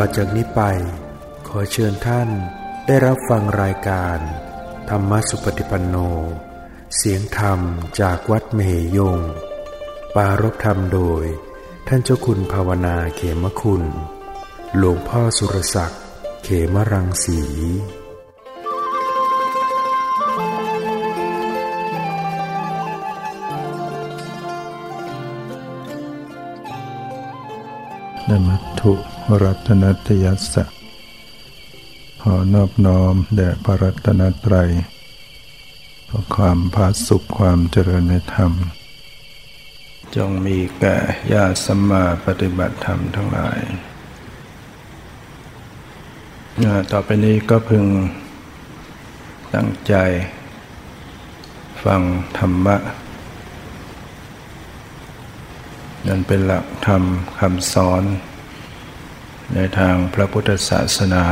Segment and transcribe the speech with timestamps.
[0.00, 0.62] ต่อจากนี้ไป
[1.48, 2.28] ขอเชิญท่าน
[2.86, 4.18] ได้รับฟังรายการ
[4.90, 5.96] ธรรมสุปฏิปันโน
[6.96, 7.60] เสียงธรรม
[8.00, 8.60] จากวัดเม
[8.94, 9.18] หยง
[10.14, 11.24] ปารบธรรมโดย
[11.88, 13.82] ท่านเจ้าคุณภาวนาเขมคุณ
[14.76, 16.02] หลวงพ่อสุรศักดิ์
[16.44, 17.40] เขมรังสี
[28.28, 30.64] นมัตถุ รัตนัตยัสสะ
[32.22, 34.70] ขอนอบน้อมแด่พระรัตนตรัย
[36.06, 38.52] เพราะความพาสุขความเจริญในธรรม
[40.16, 40.96] จงมีแก่
[41.32, 43.58] ญาติสัมมาปฏิบัติธรรมทั้งหลาย
[46.92, 47.86] ต่อไปนี้ก็พึง
[49.54, 49.94] ตั้งใจ
[51.84, 52.02] ฟัง
[52.38, 52.76] ธรรมะ
[56.06, 57.02] นั่นเป็นหลักธรรม
[57.38, 58.02] คำสอน
[59.54, 61.24] ในทางพระพุทธศาสนา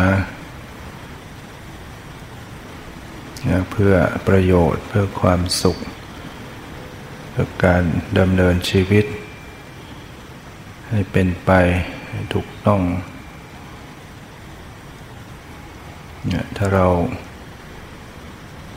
[3.71, 3.95] เพื่อ
[4.29, 5.79] ประโยชน์เพื่อความสุข
[7.31, 7.83] เพื่อการ
[8.19, 9.07] ดำเนินชีวิต
[10.91, 11.51] ให้เป็นไป
[12.35, 12.83] ถูกต้อง
[16.57, 16.87] ถ้าเรา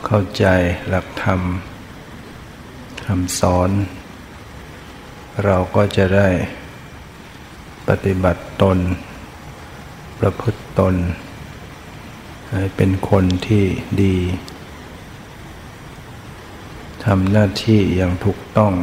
[0.05, 0.45] เข้าใจ
[0.89, 1.41] หลักธรรม
[3.05, 3.69] คำสอน
[5.45, 6.27] เราก็จะได้
[7.87, 8.79] ปฏิบัติตน
[10.19, 10.95] ประพฤติตน
[12.51, 13.65] ให้เป็นคนที่
[14.03, 14.17] ดี
[17.05, 18.73] ทำหน้าที่อย่างถูกต้อง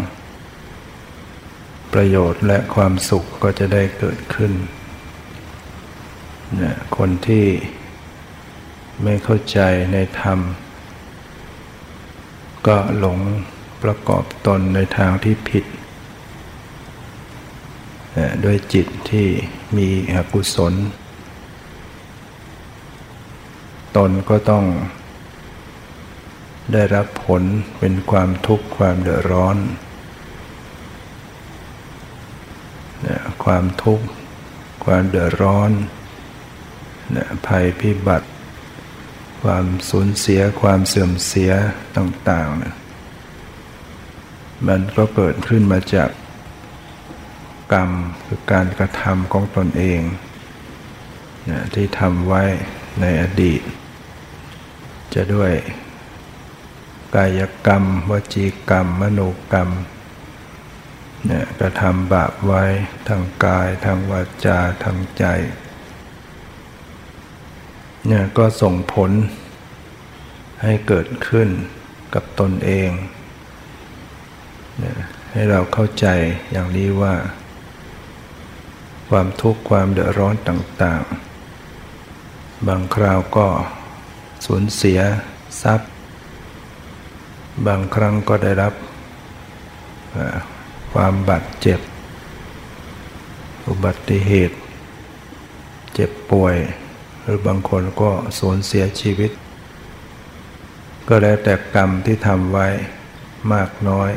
[1.92, 4.53] ประโยชน์และความสุขก็จะได้เกิดขึ้น
[6.57, 7.47] เนี่ยคนที่
[9.03, 9.59] ไม่เข้าใจ
[9.92, 10.39] ในธรรม
[12.67, 13.19] ก็หลง
[13.83, 15.64] ประกอบตนในทางที่ผิด
[18.45, 19.27] ด้วยจิตที่
[19.77, 20.75] มีอกุศล
[23.96, 24.64] ตนก็ต้อง
[26.73, 27.42] ได้รับผล
[27.79, 29.57] เป็นความทุกข์ความเดือดร้อน
[33.45, 34.07] ความทุกข์
[34.84, 35.70] ความเดือดร้อน
[37.46, 38.29] ภัยพิบัติ
[39.42, 41.52] ความสูญเสียความเสื่อมเสีย
[41.96, 46.11] ต่างๆ มันก็เกิดขึ้นมาจาก
[47.73, 47.90] กรรม
[48.24, 50.01] คือการกระทำของตนเอง
[51.51, 52.42] นะที่ทำไว้
[53.01, 53.63] ในอดีต
[55.16, 55.52] จะด้วย
[57.14, 59.20] กายกรรม วจีกรรม มโน
[59.52, 59.70] กรรม
[61.27, 62.64] เนี่ยกระทำบาปไว้
[63.08, 65.24] ทางกายทางวาจาทางใจ
[68.06, 69.10] เนี่ยก็ส่งผล
[70.62, 71.48] ให้เกิดขึ้น
[72.14, 72.90] กับตนเอง
[74.78, 74.98] เนี่ย
[75.33, 76.06] ให้เราเข้าใจ
[76.50, 77.14] อย่างนี้ว่า
[79.08, 81.02] ความทุกข์ความเดือดร้อนต่าง
[81.84, 83.48] ๆ บางคราวก็
[84.45, 85.01] สูญเสีย
[85.63, 85.91] ทรัพย์
[87.67, 88.74] บางครั้งก็ได้รับ
[90.92, 91.80] ความบาดเจ็บ
[93.69, 94.57] อุบัติเหตุ
[95.95, 96.57] เจ็บป่วย
[97.23, 99.30] หรือบางคนก็สูญเสียชีวิต
[101.08, 102.67] ก็แล้วแต่กรรมที่ทำไว้
[103.52, 104.11] มากน้อย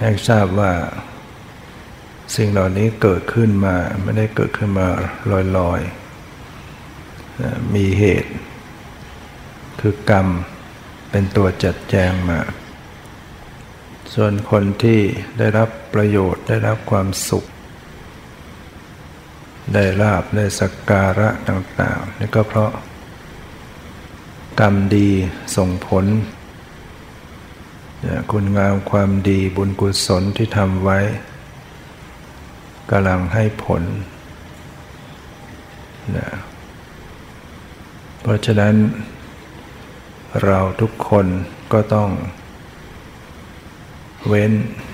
[0.00, 0.72] ให้ทราบว่า
[2.36, 4.88] สิ่งเหล่านี้เกิดขึ้นมาไม่ได้เกิดขึ้นมา
[5.58, 8.30] ลอยๆ มีเหตุ
[9.86, 10.28] คือกรรม
[11.10, 12.40] เป็นตัวจัดแจงมา
[14.14, 15.00] ส่วนคนที่
[15.38, 17.44] ได้รับประโยชน์ได้รับความสุข
[19.74, 22.70] ได้ลาบได้สักการะต่างๆนี่ก็เพราะ
[24.60, 25.10] กรรมดี
[25.56, 26.04] ส่งผล
[28.32, 30.98] คุณงามความดีบุญกุศลที่ทำไว้
[32.90, 33.82] กำลังให้ผล
[36.16, 36.28] นะ
[38.20, 38.76] เพราะฉะนั้น
[40.42, 41.26] เราทุกคน
[41.72, 42.10] ก็ต้อง
[44.28, 44.52] เว้น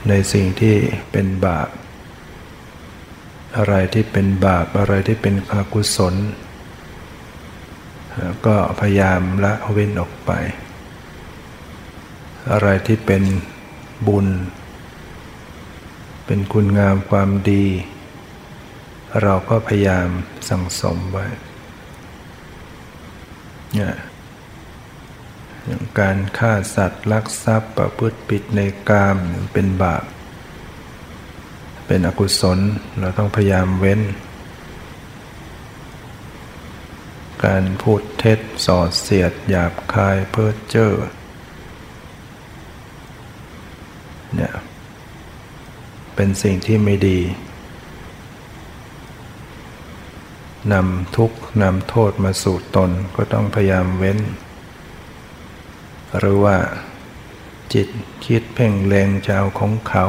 [0.09, 0.77] ในสิ่งที่
[1.13, 1.69] เป็นบาป
[3.57, 6.15] อะไรที่เป็นบาปอะไรที่เป็นอกุศล
[8.47, 10.31] ก็พยายามละเว้นออกไป
[12.51, 13.23] อะไรที่เป็น
[14.07, 14.27] บุญ
[16.27, 17.65] เป็นคุณงามความดี
[19.23, 20.09] เราก็พยายาม
[20.49, 21.27] สั่งสมไว้
[23.75, 23.95] เนี่ย
[26.01, 29.17] การฆ่าสัตว์ลักทรัพย์ประพฤติผิดในกาม
[29.53, 30.05] เป็นบาป
[31.87, 32.59] เป็นอกุศล
[32.99, 34.01] เราต้องพยายามเว้น
[37.45, 40.93] การพูดเท็จสอดเสียด หยาบคายเพ้อเจ้อ
[44.35, 44.53] เนี่ย
[46.15, 47.21] เป็นสิ่งที่ไม่ดี
[50.73, 54.19] นำทุกข์นำโทษมาสู่ตนก็ต้องพยายามเว้น
[56.19, 56.57] หรือว่า
[57.75, 57.89] จิต
[58.27, 60.07] คิดเพ่งเลงจะเอาของเขา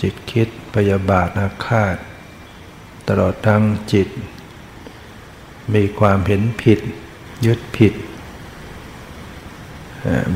[0.00, 1.96] จิตคิดพยาบาทอาฆาต
[3.08, 3.62] ตลอดทั้ง
[3.92, 4.08] จิต
[5.74, 6.80] มีความเห็นผิด
[7.46, 7.94] ยึดผิด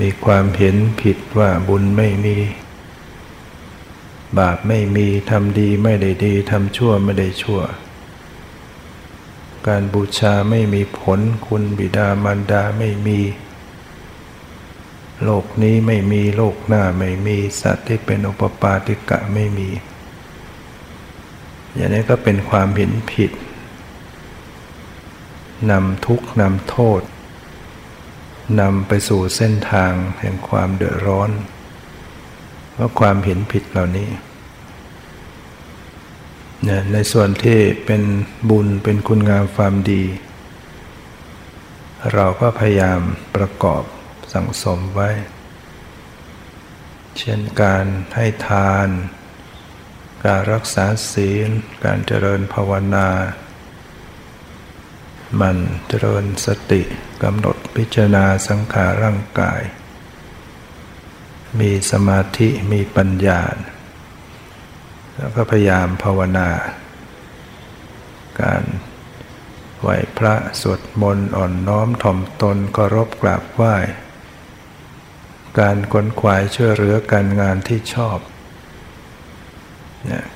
[0.00, 2.36] มีความเห็นผิดว่าบุญไม่มี
[4.38, 7.60] บาปไม่มีทำดีไม่ได้ดีทำชั่วไม่ได้ชั่ว
[9.66, 13.20] การบูชาไม่มีผลคุณบิดามารดาไม่มี
[15.22, 19.68] โลกนี้ไม่มีโลกหน้าไม่มีสัตว์ที่เป็นอุปปาติกะไม่มี
[21.74, 23.30] อย่างนี้ก็เป็นความเห็นผิด
[25.70, 27.02] นำทุกข์นำโทษ
[28.60, 31.30] นำไปสู่เส้นทางแห่งความเดือดร้อน
[32.72, 34.08] เพราะความเห็นผิดเหล่านี้
[36.64, 38.02] เนี่ยในส่วนที่เป็น
[38.50, 40.02] บุญเป็นคุณงามความดี
[42.14, 43.00] เราก็พยายาม
[43.36, 43.82] ประกอบ
[44.34, 45.10] สั่งสมไว้
[47.18, 48.88] เช่นการให้ทาน
[50.24, 51.48] การรักษาศีล
[51.84, 53.08] การเจริญภาวนา
[55.40, 55.56] มัน
[55.88, 56.82] เจริญสติ
[57.22, 59.60] กำหนดพิจารณาสังขารร่างกาย
[61.60, 63.42] มีสมาธิมีปัญญา
[65.16, 66.50] แล้วก็พยายามภาวนา
[68.40, 68.64] การ
[69.80, 69.88] ไหว
[70.18, 73.74] พระสวดมนต์อ่อนน้อมถ่อมตนเคารพกราบไหว้
[75.58, 78.18] การขนขวายช่วยเหลือการงานที่ชอบ
[80.06, 80.26] เนี่ย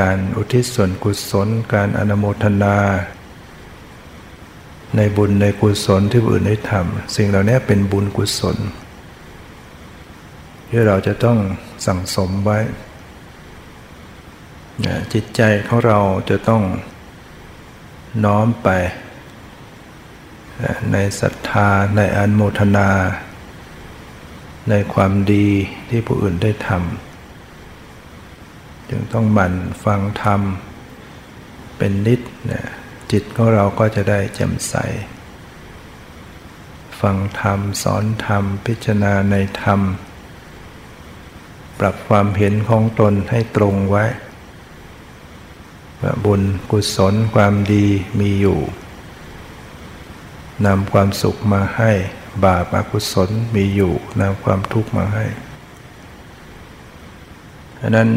[0.00, 2.76] การอุทิศส่วนกุศล การอนโมทนา
[4.96, 8.56] ในบุญในกุศลที่อื่นได้ทำสิ่งเหล่านี้เป็นบุญกุศล
[10.68, 11.38] ที่เราจะต้อง
[11.86, 12.58] สั่งสมไว้
[15.12, 15.98] จิตใจของเรา
[16.30, 16.62] จะต้อง
[18.24, 18.68] น้อมไป
[20.92, 22.88] ในศรัทธาในอนโมทนา
[24.70, 25.46] ในความดี
[25.88, 29.54] ที่ผู้อื่นได้ทำจึงต้องหมั่น
[29.84, 30.40] ฟังธรรม
[31.76, 32.20] เป็นนิด
[32.50, 32.62] นะ
[33.10, 34.74] จิตของเราก็จะได้แจ่มใส
[37.00, 39.80] ฟังธรรม สอนธรรม พิจารณาในธรรม
[41.78, 44.04] ปรับความเห็นของตนให้ตรงไว้
[46.24, 47.86] บุญกุศลความดี
[48.20, 48.58] มีอยู่
[50.66, 51.92] นำความสุขมาให้
[52.44, 55.24] บาปอกุศลมีอยู่นำความทุกข์มาให้
[57.80, 58.08] ดังนั้น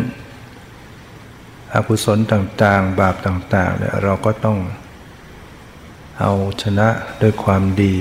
[1.73, 4.57] อกุศลต่างๆ บาปต่างๆเนี่ยเราก็ต้อง
[6.19, 6.31] เอา
[6.63, 6.87] ชนะ
[7.21, 7.95] ด้วยความดี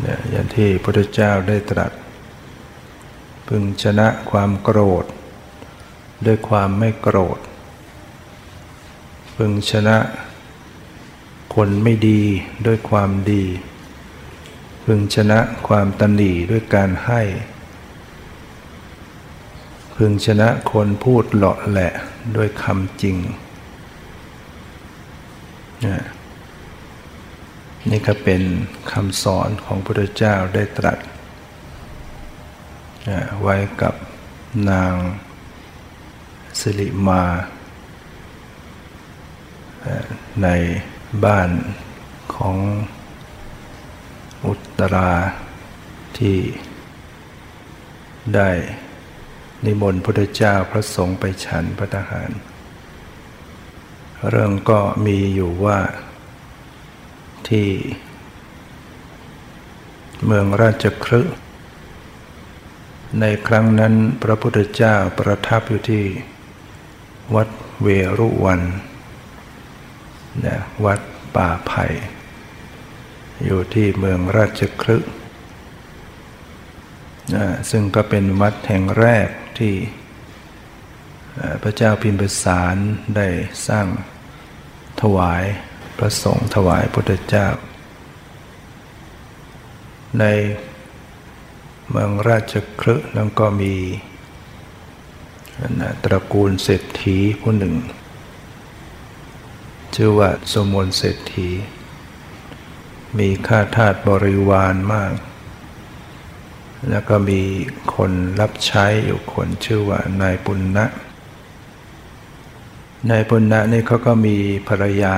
[0.00, 1.92] เนี่ยอย่างที่พระพุทธเจ้าได้ตรัส
[3.48, 5.04] พึงชนะความโกรธ
[6.26, 7.38] ด้วยความไม่โกรธ
[9.36, 9.96] พึงชนะ
[11.54, 12.22] คนไม่ดี
[12.66, 13.44] ด้วยความดี
[14.92, 17.22] พึงชนะความตันหนีด้วยการให้
[19.96, 21.92] พึงชนะคนพูดหลาะแหละ
[22.36, 23.16] ด้วยคำจริง
[27.90, 28.42] นี่ก็เป็น
[28.92, 30.98] คำสอนของพระพุทธเจ้าได้ตรัส
[33.42, 33.94] ไว้กับ
[34.70, 34.94] นาง
[36.60, 37.22] สิริมา
[40.42, 40.48] ใน
[41.24, 41.50] บ้าน
[42.34, 42.56] ของ
[44.46, 45.12] อุตรา
[46.18, 46.38] ที่
[48.34, 48.50] ได้
[49.64, 52.30] นิมนต์พระเจ้าพระสงฆ์ไปฉันพระทหาร
[54.30, 55.78] เรื่องก็มีอยู่ว่า
[57.48, 57.68] ที่
[60.24, 61.22] เมืองราชครึ
[63.20, 66.04] ในครั้งนั้นพระพุทธเจ้าประทับอยู่ที่
[67.34, 67.48] วัด
[67.82, 68.60] เวรุวัน
[70.44, 71.00] นะวัด
[71.34, 71.86] ป่าไผ่
[73.44, 74.96] อยู่ที่เมืองราชคลึ
[77.70, 79.28] ซึ่งก็เป็นวัดแห่งแรก
[79.58, 79.74] ที่
[81.62, 82.76] พระเจ้าพิมพิสาร
[83.16, 83.28] ได้
[83.68, 83.86] สร้าง
[85.00, 85.44] ถวาย
[85.98, 87.48] พระสงฆ์ถวายพุทธเจ้า
[90.20, 90.24] ใน
[91.90, 93.74] เมืองราชคลึแล้วก็มี
[96.04, 97.74] ตระกูลเศรษฐีผู้หนึ่ง
[99.94, 101.48] ชื่อว่าสมนเศรษฐี
[103.18, 105.12] มีข้าทาสบริวารมาก
[106.90, 107.40] แล้วก็มี
[107.94, 110.86] คนรับใช้อยู่คนชื่อว่านายปุณณะ
[113.10, 114.36] นายปุณณะนี่เขาก็มี
[114.68, 115.16] ภรรยา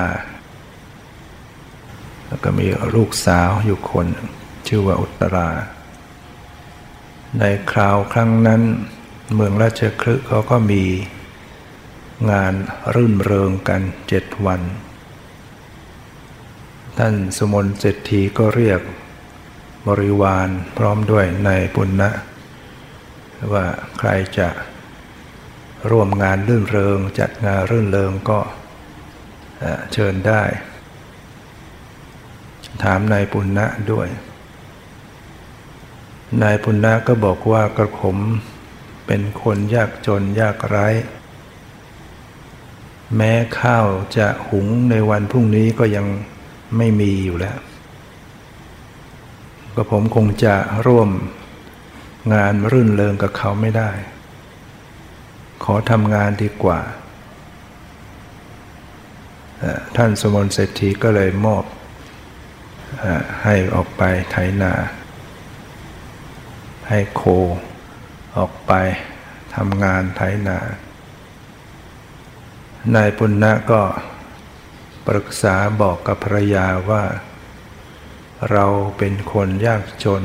[2.26, 4.06] แล้วก็มีลูกสาวอยู่คน
[4.66, 5.48] ชื่อว่าอุตรา
[7.38, 8.62] ในคราวครั้งนั้น
[9.34, 10.82] เมืองราชคลึกเขาก็มี
[12.30, 12.52] งาน
[12.94, 14.60] รื่นเริงกันเจ็ดวัน
[17.04, 18.80] ท่านสมนเศรษฐีก็เรียก
[19.88, 22.10] บริวารพร้อมด้วยในปุณณะ
[23.52, 23.66] ว่า
[23.98, 24.48] ใครจะ
[25.90, 28.40] ร่วมงานรื่นเริง จัดงานรื่นเริงก็
[29.92, 30.42] เชิญได้
[32.82, 34.08] ถามนายปุณณะด้วย
[36.42, 38.18] นายปุณณะก็บอกว่ากระผม
[39.06, 40.88] เป็นคนยากจนยากไร้
[43.16, 46.08] แม้ข้าวจะหุงในวันพรุ่งนี้ก็ยัง
[46.76, 47.58] ไม่มีอยู่แล้ว
[49.74, 50.54] ก็ผมคงจะ
[50.86, 51.10] ร่วม
[52.34, 53.90] งานรื่นเริงกับเขาไม่ได้
[55.64, 56.80] ขอทำงานดีกว่า
[59.96, 61.64] ท่านสมนเศรษฐีก็เลยมอบ
[63.42, 64.72] ให้ออกไปไถนา
[66.88, 67.22] ให้โค
[68.36, 68.72] ออกไป
[69.54, 70.58] ทำงานไถนา
[72.94, 73.82] นายปุณณะก็
[75.06, 77.04] ปรึกษาบอกกับภรรยาว่า
[78.52, 78.66] เรา
[78.98, 80.22] เป็นคนยากจน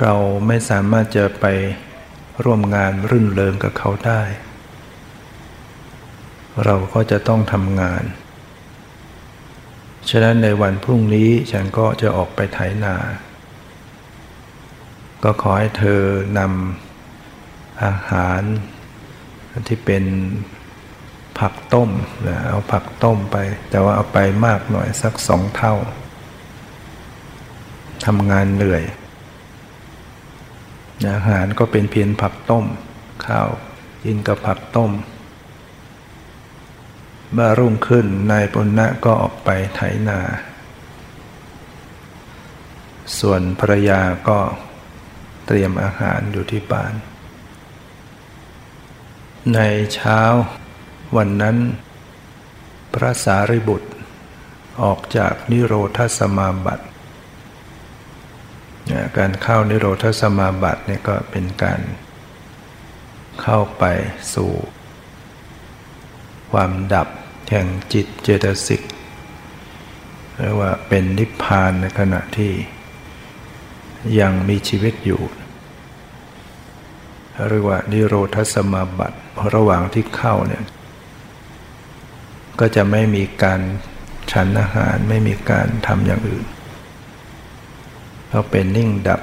[0.00, 0.14] เรา
[0.46, 1.46] ไม่สามารถจะไป
[2.44, 4.22] ร่วมงานรื่นเริงกับเขาได้
[6.64, 8.04] เราก็จะต้องทำงาน
[10.10, 12.96] ฉะนั้นในวันพรุ่งนี้ฉันก็จะออกไปไถนา
[15.22, 16.02] ก็ขอให้เธอ
[16.38, 18.40] นำอาหาร
[19.68, 20.04] ที่เป็น
[21.38, 21.90] ผักต้ม
[22.26, 23.36] นะเอาผักต้มไป
[23.70, 25.74] แต่ว่าเอาไปมากหน่อยสักสองเท่า
[28.06, 28.84] ทำงานเหนื่อย
[31.12, 32.64] อาหารก็เป็นเพียงผักต้ม
[33.26, 33.48] ข้าว
[34.04, 34.92] กินกับผักต้ม
[37.32, 40.20] เมื่อรุ่งขึ้นนายปุณณะก็ออกไปไถนา
[43.18, 44.38] ส่วนภรรยาก็
[45.46, 46.94] เตรียมอาหารอยู่ที่บ้าน
[49.54, 49.58] ใน
[49.94, 50.20] เช้า
[51.16, 51.56] วันนั้น
[52.94, 53.90] พระสารีบุตร
[54.82, 56.86] ออกจากนิโรธสมาบัติ
[59.18, 61.80] การเข้านิโรธสมาบัติเนี่ยก็เป็นการ
[63.42, 63.84] เข้าไป
[64.34, 64.50] สู่
[66.52, 67.08] ความดับ
[67.50, 68.82] แห่งจิตเจตสิก
[70.36, 72.52] เรียกว่าเป็นนิพพานในขณะที่
[74.20, 75.22] ยังมีชีวิตอยู่
[77.48, 79.18] เรียกว่านิโรธสมาบัติ
[79.54, 80.62] ระหว่างที่เข้าเนี่ย
[82.60, 83.60] ก็จะไม่มีการ
[84.32, 86.46] ฉันอาหารไม่มีการทำอย่างอื่น
[88.28, 89.20] เพราะเป็นนิ่งดับ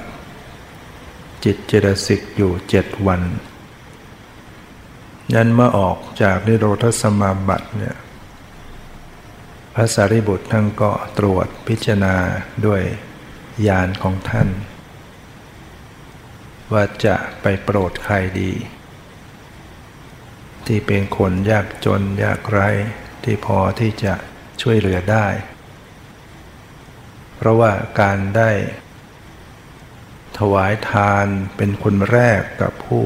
[1.44, 3.22] จิตเจตสิกอยู่เจ็ดวัน
[5.32, 7.96] ยันเมื่อออกจากนิโรธสมาบัติเนี่ย
[9.74, 12.16] พระสารีบุตรท่านก็ตรวจพิจารณา
[12.66, 12.82] ด้วย
[13.66, 14.48] ญาณของท่าน
[16.72, 18.52] ว่าจะไปโปรดใครดี
[20.66, 22.68] ที่เป็นคนยากจนยากไร้
[23.28, 24.14] ที่พอที่จะ
[24.62, 25.26] ช่วยเหลือได้
[27.36, 28.50] เพราะว่าการได้
[30.38, 33.04] ถวายทานเป็นคนแรกกับผู้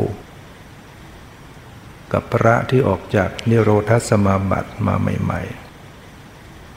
[2.12, 5.42] กับพระที่ออกจากนิโรธสมาบัติมาใหม่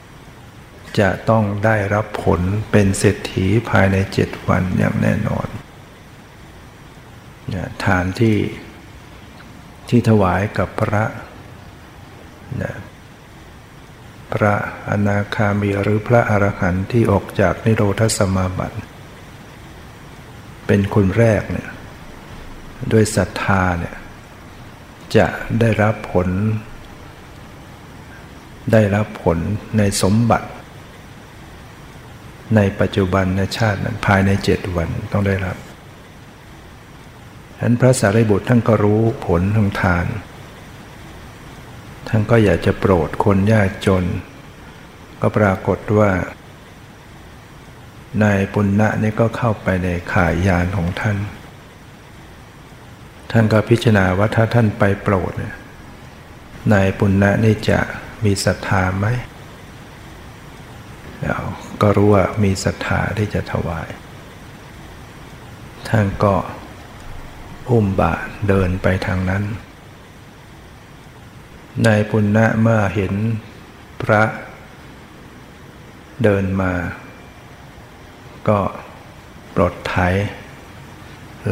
[0.02, 5.48] ๆ จะต้องได้รับผลเป็นเศรษฐีภายในเจ็ดวันอย่างแน่นอน
[7.84, 8.36] ทานที่
[9.88, 11.04] ที่ถวายกับพระ
[12.62, 12.74] นะ
[14.32, 14.54] พระ
[14.88, 18.76] อนาคามีหรือพระอรหันต์ที่ออกจากนิโรธสมาบัติ
[20.66, 21.68] เป็นคนแรกเนี่ย
[22.92, 23.96] ด้วยศรัทธาเนี่ย
[25.16, 25.26] จะ
[25.60, 26.28] ได้รับผล
[28.72, 29.38] ได้รับผล
[29.78, 30.48] ในสมบัติ
[32.56, 35.56] ในปัจจุบันในชาตินั้นภายในเจ็ดวันต้องได้รับ
[37.56, 40.06] ฉะนั้นพระสารีบุตรท่านก็รู้ผลทางทาน
[42.08, 44.04] ท่านก็อยากจะโปรดคนยากจน
[45.20, 46.10] ก็ปรากฏว่า
[48.22, 51.18] นายปุณณะนี่ก็เข้าไปในข่ายยานของท่าน
[53.30, 55.54] ท่านก็พิจารณาว่าถ้าท่านไปโปรดเนี่ย
[56.72, 57.80] นายปุณณะนี่จะ
[58.24, 59.06] มีศรัทธาไหม
[61.22, 61.38] เรา
[61.80, 63.88] ก็รู้ว่ามีศรัทธาที่จะถวาย
[65.88, 66.34] ท่านก็
[67.70, 68.14] อุ้มบา
[68.48, 69.42] เดินไปทางนั้น
[71.84, 73.14] นายปุณณะเมื่อเห็น
[74.02, 74.22] พระ
[76.22, 76.72] เดินมา
[78.48, 78.60] ก็
[79.54, 79.96] ปลดไถ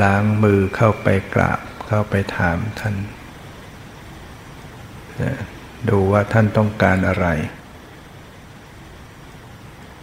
[0.03, 2.95] ล้างมือเข้าไปกราบเข้าไปถามท่าน
[5.89, 7.27] ดูว่าท่านต้องการอะไร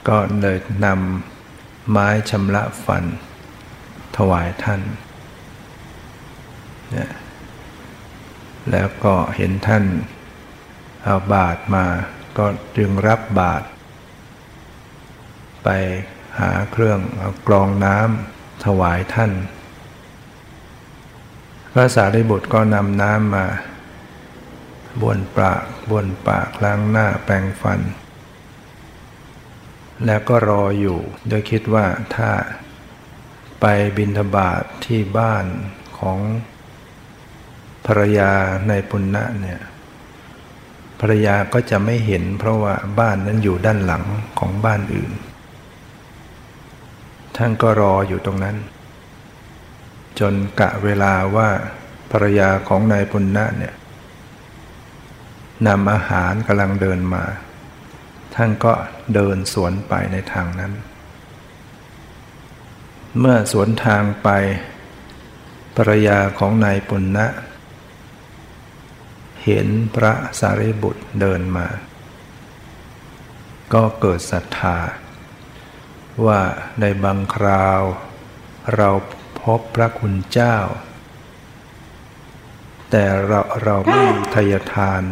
[0.08, 3.04] ก็เลยนำไม้ชำระฟัน
[4.18, 4.82] ถวายท่าน
[8.72, 9.86] แล้วก็เห็นท่าน
[11.04, 11.86] เอาบาทมา
[12.38, 12.46] ก็
[12.78, 13.64] จึงรับบาท
[15.64, 15.70] ไป
[16.40, 19.32] หาเครื่องเอากรองน้ำถวายท่าน
[21.74, 23.48] พระสารีบุตรก็นำน้ำมา
[25.02, 27.80] บ้วนปากบ้วนปากล้างหน้าแปรงฟัน
[30.06, 32.32] แล้วก็รออยู่ โดยคิดว่าถ้า
[33.62, 33.66] ไป
[33.98, 35.46] บินทบาทที่บ้าน
[36.00, 36.20] ของ
[37.86, 38.32] ภรรยา
[38.68, 39.60] ในปุณณะเนี่ย
[41.02, 44.04] ภรรยาก็จะไม่เห็น เพราะว่าบ้านนั้นอยู่ด้านหลัง
[44.40, 45.12] ของบ้านอื่น
[47.38, 48.58] ท่านก็รออยู่ตรงนั้น
[50.20, 51.50] จนกะเวลาว่า
[52.12, 53.74] ภรรยาของนายปุณณะเนี่ย
[55.68, 57.24] นำอาหารกำลังเดินมา
[58.36, 58.74] ท่านก็
[59.14, 60.72] เดินสวนไปในทางนั้น
[63.20, 64.30] เมื่อสวนทางไป
[65.78, 67.26] ภรรยาของนายปุณณะ
[69.44, 71.68] เห็นพระสารีบุตรเดินมา
[73.74, 74.78] ก็เกิดศรัทธา
[76.26, 76.42] ว่า
[76.82, 77.82] ในบางคราว
[78.76, 78.90] เรา
[79.42, 80.58] พบพระคุณเจ้า
[82.92, 85.04] แต่เราเราไม่มีทยทาน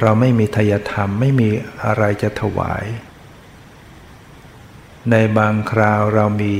[0.00, 1.48] เราไม่มีทยธรรมไม่มี
[1.84, 2.84] อะไรจะถวาย
[5.10, 6.56] ในบางคราวเรามี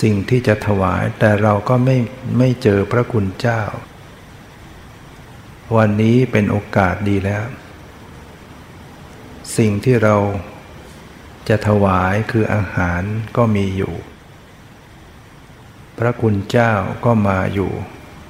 [0.00, 1.96] สิ่งที่จะถวาย แต่เราก็ไม่
[2.38, 3.62] ไม่เจอพระคุณเจ้า
[5.76, 7.44] วันนี้เป็นโอกาสดีแล้ว
[9.56, 10.16] สิ่งที่เรา
[11.48, 13.02] จะถวายคืออาหาร
[13.36, 13.94] ก็มีอยู่
[15.98, 16.72] พระคุณเจ้า
[17.04, 17.70] ก็มาอยู่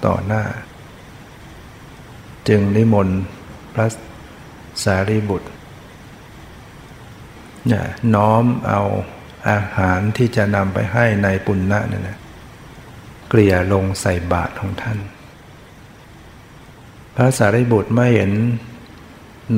[0.04, 0.44] ต่อหน้า
[2.48, 3.20] จึงนิมนต์
[3.74, 3.86] พระ
[4.84, 5.48] สารีบุตร
[8.14, 8.82] น้อมเอา
[9.50, 12.18] อาหารที่จะนำไปให้ในปุณณะนั่นนะ
[13.28, 14.98] เกลี่ยลงใส่บาตรของท่าน
[17.14, 18.32] พระสารีบุตรไม่เห็น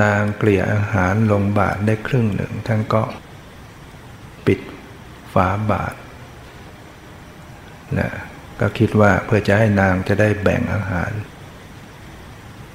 [0.02, 3.02] นางเกลี่ยอาหารลงบาตรได้ครึ่งหนึ่งท่านก็
[4.46, 4.60] ปิด
[5.32, 5.96] ฝาบาตร
[7.98, 8.10] นะ
[8.60, 11.10] ก็คิดว่าเพื่อจะให้นางจะได้แบ่งอาหาร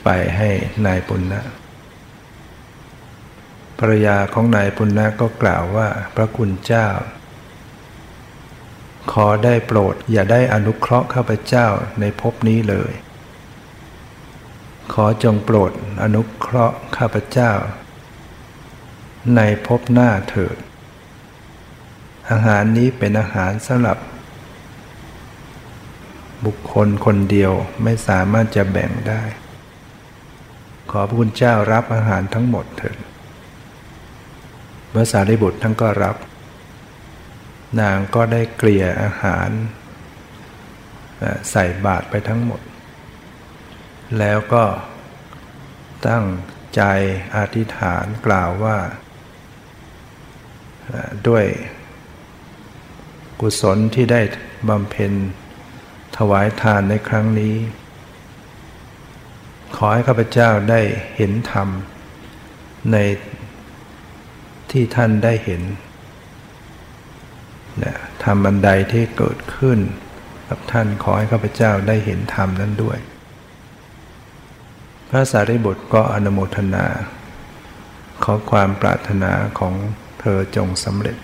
[0.04, 0.50] ไปให้
[0.86, 1.42] นายปุณณะ
[3.80, 6.88] ภรรยาของนายปุณณะก็กล่าวว่าพระคุณเจ้า
[9.12, 11.68] ขอได้โปรดอย่าได้อนุเคราะห์ข้าพเจ้า
[12.00, 12.92] ในภพนี้เลย
[14.94, 17.52] ขอจงโปรดอนุเคราะห์ข้าพเจ้า
[19.36, 20.58] ในภพหน้าเถิด
[22.32, 23.98] อาหารนี้เป็นอาหารสำหรับ
[26.46, 27.52] บุคคลคนเดียว
[27.84, 29.24] ไม่สามารถจะแบ่งได้
[30.92, 32.98] ขอพระคุณเจ้ารับอาหารทั้งหมดเถิด
[34.96, 36.18] พระสารีบุตรทั้งก็รับ
[37.80, 39.50] นางก็ได้เกลี่ยอาหาร
[41.52, 42.62] ใส่บาตรไปทั้งหมด
[44.20, 44.66] แล้วก็
[46.08, 46.26] ตั้ง
[46.76, 46.82] ใจ
[47.36, 48.78] อธิษฐานกล่าวว่า
[51.28, 51.46] ด้วย
[53.40, 54.22] กุศลที่ได้
[54.70, 55.14] บำเพ็ญ
[56.18, 57.56] ถวายทานในครั้งนี้
[59.76, 60.82] ขอให้ข้าพเจ้าได้
[61.16, 61.68] เห็นธรรม
[62.92, 62.98] ใน
[64.78, 65.62] ที่ท่านได้เห็น
[67.84, 69.80] นะธรรมบันไดที่เกิดขึ้น
[70.50, 72.98] กับท่านขอให้ข้าพเจ้าได้เห็นธรรมนั้นด้วย
[75.10, 76.86] พระสารีบุตรก็อนุโมทนา
[78.24, 79.74] ขอความปรารถนาของ
[80.20, 81.18] เธอจงสำเร็จ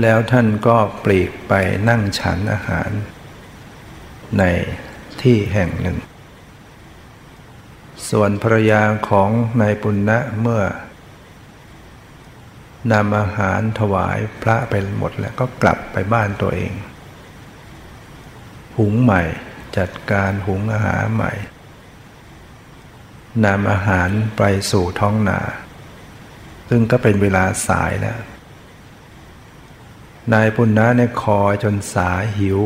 [0.00, 1.52] แล้วท่านก็ปลีกไป
[1.88, 2.90] นั่งฉันอาหาร
[4.38, 4.42] ใน
[5.22, 5.98] ที่แห่งหนึ่ง
[8.10, 10.62] ส่วนภรรยาของนายปุณณะเมื่อ
[12.92, 16.72] นำอาหารถวายพระไปหมดแล้วก็กลับไปบ้านตัวเอง
[18.78, 19.22] หุงใหม่
[19.76, 21.32] จัดการหุงอาหารใหม่
[23.44, 25.40] นำอาหารไปสู่ท้องนา
[26.68, 28.18] ซึ่งก็เป็นเวลาสายแล้ว
[30.32, 32.60] นายปุณณะเนี่ยคอยจนสาหิว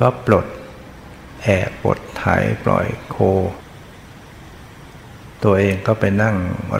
[0.00, 0.46] ก็ปลด
[1.42, 2.24] แอบปลดไถ
[2.64, 3.16] ปล่อยโค
[5.46, 6.36] ตัวเองก็ไปนั่ง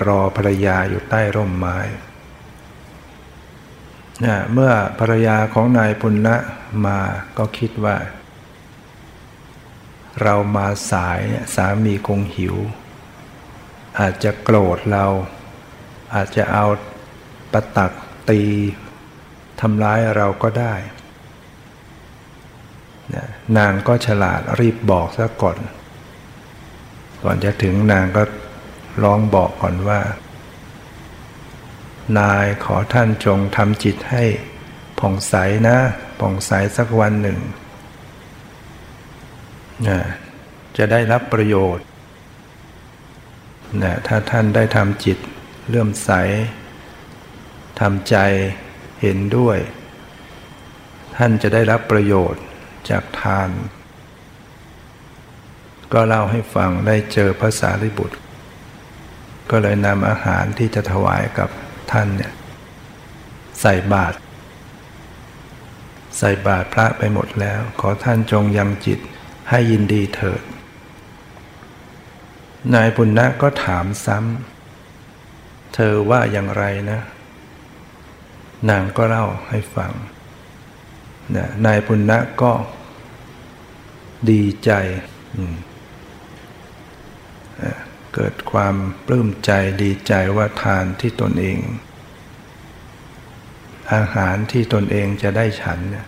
[0.07, 1.79] รอภรรยาอยู่ใต้ร่มไม้
[4.25, 6.37] นะเมื่อภรรยาของนายปุณณะ
[6.87, 6.99] มา
[7.39, 7.97] ก็คิดว่า
[10.23, 11.21] เรามาสาย
[11.55, 12.57] สามีคงหิว
[14.01, 15.07] อาจจะโกรธเรา
[16.15, 16.67] อาจจะเอา
[17.53, 17.93] ประตัก
[18.29, 18.43] ตี
[19.61, 20.75] ทำร้ายเราก็ได้
[23.57, 25.59] นางก็ฉลาดรีบบอกซะก่อน
[27.25, 28.23] ก่อนจะถึงนางก็
[29.03, 30.01] ร้องบอกก่อนว่า
[32.19, 34.25] นายขอท่านจงทำจิตให้
[34.99, 35.35] ผ่องใส
[35.69, 35.77] นะ
[36.21, 37.39] ผ่องใสสักวันหนึ่ง
[39.89, 39.99] นะ
[40.77, 41.85] จะได้รับประโยชน์
[43.83, 45.19] นะถ้าท่านได้ทำจิต
[45.69, 46.11] เลื่อมใส
[47.81, 48.17] ทำใจ
[49.01, 49.59] เห็นด้วย
[51.17, 52.43] ท่านจะได้รับประโยชน์
[52.91, 53.51] จากทาน
[55.93, 58.17] ก็เล่าให้ฟังได้เจอภาษาริบุตร
[59.51, 61.49] ก็เลยนำอาหารที่จะถวายกับ
[61.93, 62.33] ท่านเนี่ย
[63.61, 64.17] ใส่บาตร
[66.19, 69.01] ใส่บาตรพระไปหมดแล้ว ขอท่านจงยังจิต
[69.51, 70.43] ให้ยินดีเถิด
[72.75, 77.01] นายปุณณะก็ถามซ้ำเธอว่าอย่างไรนะ
[78.71, 79.93] นางก็เล่าให้ฟัง
[81.37, 82.53] นะนายปุณณะก็
[84.31, 84.71] ดีใจ
[88.19, 88.77] เกิดความ
[89.07, 89.51] ปลื้มใจ
[89.83, 91.59] ดีใจว่าทานที่ตนเอง
[93.95, 96.07] อาหารที่ตนเองจะได้ฉันเนี่ย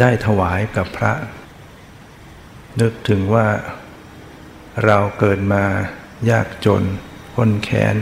[0.00, 1.12] ได้ถวายกับพระ
[2.80, 3.46] นึกถึงว่า
[4.84, 5.64] เราเกิดมา
[6.30, 6.82] ยากจน
[7.34, 7.96] คนแค้น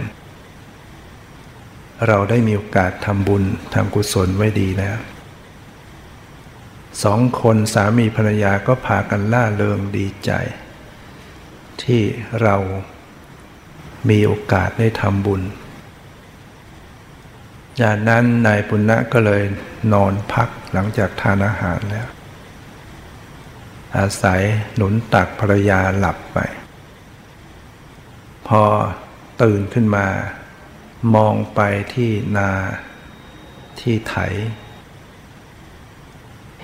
[2.07, 4.99] เราได้มีโอกาสทำบุญทำกุศลไว้ดีแล้ว
[7.03, 10.33] สองคนสามีภรรยาก็พากันล่าเริงดีใจ
[11.85, 12.03] ที่
[12.43, 12.57] เรา
[14.09, 15.43] มีโอกาสได้ทำบุญ
[17.83, 19.43] จากนั้นนายปุณณะก็เลย
[19.93, 22.09] นอนพักหลังจากทานอาหารแล้ว
[23.97, 24.43] อาศัย
[24.75, 26.39] หนุนตักภรรยาหลับไป
[28.49, 28.63] พอ
[29.43, 30.07] ตื่นขึ้นมา
[31.15, 31.61] มองไป
[31.95, 32.51] ที่นา
[33.81, 34.17] ที่ไถ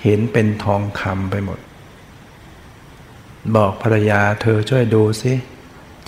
[0.01, 1.59] เห็นเป็นทองคำไปหมด
[3.55, 5.33] บอกภรรยาเธอช่วยดูสิ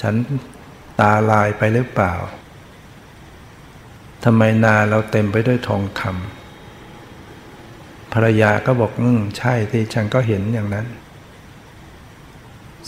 [0.01, 0.15] ฉัน
[0.99, 2.13] ตาลายไปหรือเปล่า
[4.23, 10.87] ทำไมนาเราเต็มไปด้วยทองคำภรรยาก็บอกอืมใช่ที่ฉันก็เห็นอย่างนั้น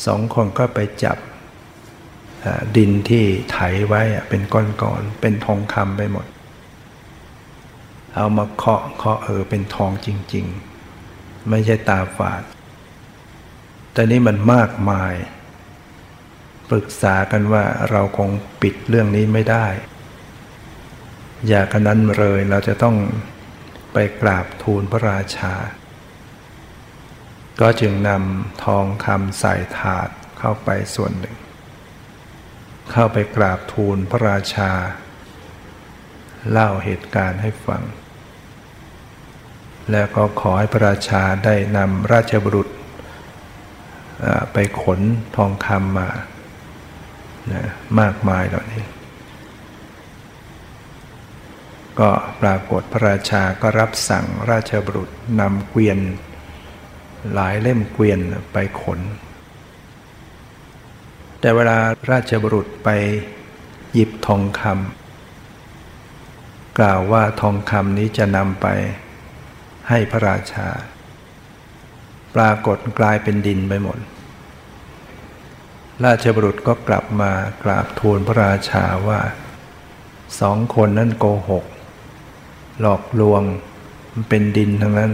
[0.05, 1.17] สองคนก็ไปจับ
[2.75, 3.57] ดินที่ไถ
[3.87, 6.25] ไว้เป็นก้อนๆเป็นทองคำไปหมด
[8.15, 10.45] เอามาเคาะเคาะเออเป็นทองจริง
[10.97, 12.41] ๆ ไม่ใช่ตาฝาด
[13.97, 15.13] แต่นี่มันมากมาย
[16.69, 18.29] ปรึกษากันว่าเราคง
[18.61, 19.67] ปิดเรื่องนี้ไม่ได้
[21.47, 22.97] อย่ากนนั้นเลยเราจะต้อง
[23.93, 25.53] ไปกราบทูลพระราชา
[27.61, 31.37] ก็จึงนำทองคำใส่ถาดเข้าไปส่วนหนึ่ง
[32.91, 34.71] เข้าไปกราบทูลพระราชา
[36.51, 37.83] เล่าเหตุการณ์ให้ฟัง
[39.91, 42.67] แล้วก็ขอให้พระราชาได้นำราชบุรุษ
[44.53, 44.99] ไปขน
[45.35, 46.09] ทองคำมา
[47.51, 47.63] นะ
[47.99, 48.83] มากมายเหล่านี้
[51.99, 52.09] ก็
[52.41, 55.99] ปรากฏพระราชาก็รับสั่งราชบุรุษนำเกวียน
[57.33, 58.19] หลายเล่มเกวียน
[58.51, 58.99] ไปขน
[61.39, 61.77] แต่เวลา
[62.11, 62.89] ราชบุรุษไป
[63.93, 68.67] หยิบทองคำกล่าวว่าทองคำนี้จะนำไป
[69.89, 70.67] ให้พระราชา
[72.35, 73.97] ปรากฏกลายเป็นดินไปหมด
[76.05, 77.31] ราชบุรุษก็กลับมา
[77.63, 79.19] กราบทูลพระราชาว่า
[80.39, 81.65] สองคนนั้นโกหก
[82.81, 83.41] หลอกลวง
[84.13, 85.11] มันเป็นดินทั้งนั้น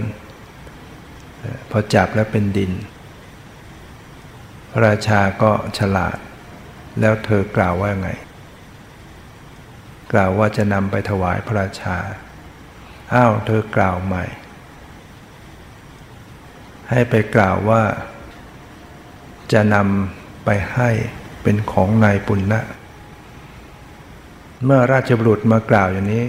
[1.69, 2.71] พอจับแล้วเป็นดิน
[4.71, 6.17] พระราชาก็ฉลาด
[6.99, 8.09] แล้วเธอกล่าวว่าไง
[10.13, 11.97] กล่าวว่าจะนำไปถวายพระราชา
[13.13, 14.25] อ้าวเธอกล่าวใหม่
[16.89, 17.83] ให้ไปกล่าวว่า
[19.53, 20.89] จะนำไปให้
[21.43, 22.61] เป็นของนายปุณณะ
[24.65, 26.25] เมื่อราชบุรุษมากล่าวอย่างนี้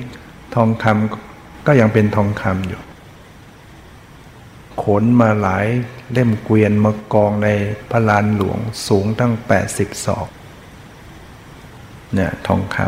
[0.54, 2.82] ทองคำก็ยังเป็นทองคำอยู่
[4.82, 5.66] ขนมาหลาย
[6.12, 7.48] เล่มเกวียนมากองใน
[7.90, 10.28] พระลานหลวงสูงตั้งแปดสิบศอก
[12.14, 12.78] เนี่ยทองค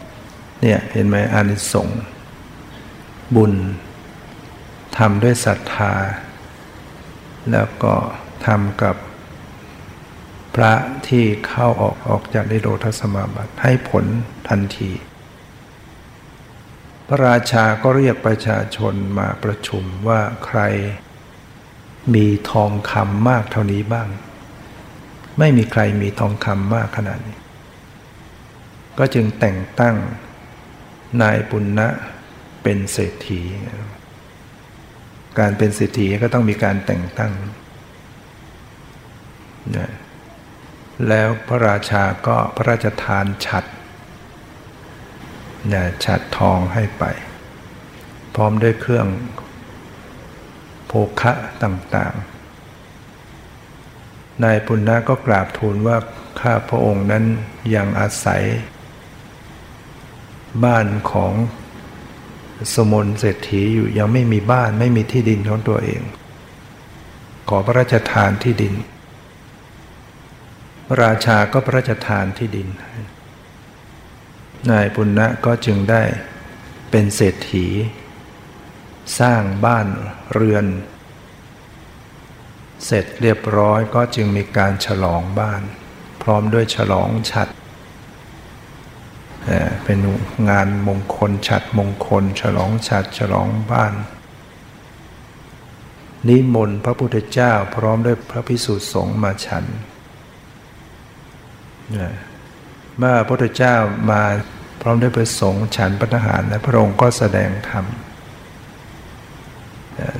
[0.00, 2.00] ำเนี่ยเห็นไหมอานิสงส์
[3.34, 3.52] บุญ
[4.96, 5.92] ทำด้วยศรัทธา
[7.50, 7.94] แล้วก็
[8.46, 8.96] ทำกับ
[10.54, 10.72] พระ
[11.08, 14.04] ที่เข้าออกออกจากนิโรธสมาบัติให้ผล
[14.48, 14.90] ทันที
[17.08, 20.60] พระราชาก็เรียกประชาชนมาประชุมว่าใคร
[22.14, 24.08] มีทองคำมากเท่านี้บ้าง
[25.38, 27.38] ไม่มีใครมีทองคำมากขนาดนี้
[28.98, 29.96] ก็จึงแต่งตั้ง
[31.22, 31.88] นายปุณณะ
[32.62, 33.40] เป็นเศรษฐี
[35.38, 37.32] การเป็นเศรษฐีก็ต้องมีการแต่งตั้ง
[39.76, 39.92] นะ
[41.08, 43.64] แล้วพระราชาก็พระราชทานฉัด
[45.68, 47.04] เนี่ยฉัดทองให้ไป
[48.34, 49.06] พร้อมด้วยเครื่อง
[50.86, 55.98] โภคะต่างๆ นายปุณณะก็กราบทูลว่า
[56.40, 57.24] ข้าพระองค์นั้น
[57.74, 58.42] ยังอาศัย
[60.64, 61.32] บ้านของ
[62.74, 66.02] สมุนเศรษฐีอยู่ยังไม่มีบ้านไม่มีที่ดินของตัวเอง
[67.48, 68.74] ขอพระราชทานที่ดิน
[71.02, 72.68] ราชาก็พระราชทานที่ดิน
[74.70, 76.02] นายปุณณะก็จึงได้
[76.90, 77.66] เป็นเศรษฐี
[79.20, 79.86] สร้างบ้าน
[80.32, 80.66] เรือน
[82.86, 85.62] เสร็จเรียบร้อยก็จึงมีการฉลองบ้าน
[86.22, 87.48] พร้อมด้วยฉลองฉัด
[89.84, 89.98] เป็น
[90.50, 93.94] งานมงคลฉัดมงคล ฉลองฉัดฉลองบ้าน
[96.28, 99.64] นิมนต์พระพุทธเจ้าพร้อมด้วยพระพิสุสงฆ์มาฉัน
[102.98, 103.76] เมื่อพระพุทธเจ้า
[104.10, 104.22] มา
[104.80, 107.86] พร้อมด้วยพระสงฆ์ฉันปัญหารและพระองค์ก็แสดงธรรม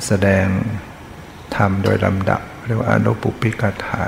[0.07, 0.47] แสดง
[1.57, 4.03] ธรรมโดยลำดับเรียกว่าอนุปุพิกถา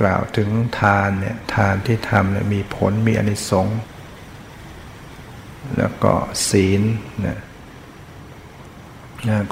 [0.00, 0.48] กล่าวถึง
[0.80, 3.78] ทานเนี่ยทานที่ทำเนี่ยมีผลมีอนิสงส์
[5.78, 6.12] แล้วก็
[6.48, 6.82] ศีล
[7.26, 7.38] นะ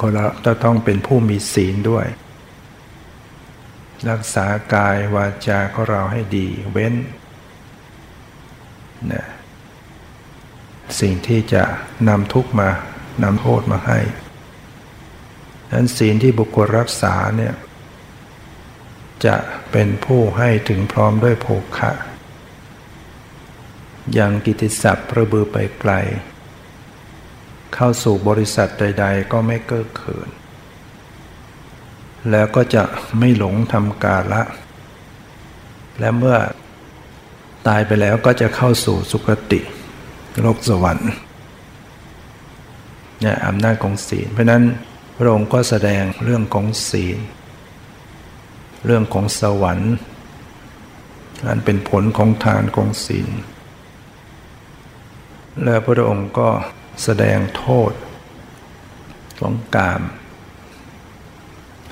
[0.01, 2.05] คนเราจะต้องเป็นผู้มีศีลด้วย
[4.09, 6.93] รักษากายวาจาของเราให้ดีเว้น
[9.13, 9.25] นะ
[10.99, 11.63] สิ่งที่จะ
[12.09, 12.69] นำทุกมา
[13.23, 13.99] นำโทษมาให้
[15.71, 17.53] นั้นศีลที่บุคคลรักษาเนี่ย
[19.25, 19.35] จะ
[19.73, 21.91] เป็นผู้ให้ถึงพร้อมด้วยโภคะ
[24.17, 25.91] ยังกิติศัพท์ประบือไปไกล
[27.73, 30.29] เข้าสู่บริษัทใด ๆ ก็ไม่เก้อเขิน
[32.31, 32.83] แล้วก็จะ
[33.19, 34.41] ไม่หลงทำกาละ
[35.99, 36.37] และเมื่อ
[37.67, 39.59] ตายไปแล้วก็จะเข้าสู่สุคติ
[40.41, 41.11] โลกสวรรค์
[43.21, 44.63] เนี่ยอำนาจของศีล เพราะนั้น
[45.17, 47.17] พระองค์ก็แสดงเรื่องของศีล
[48.85, 49.93] เรื่องของสวรรค์
[51.47, 53.29] อันเป็นผลของทานของศีล
[55.63, 56.49] และพระองค์ก็
[57.03, 57.91] แสดงโทษ
[59.39, 60.01] ของกาม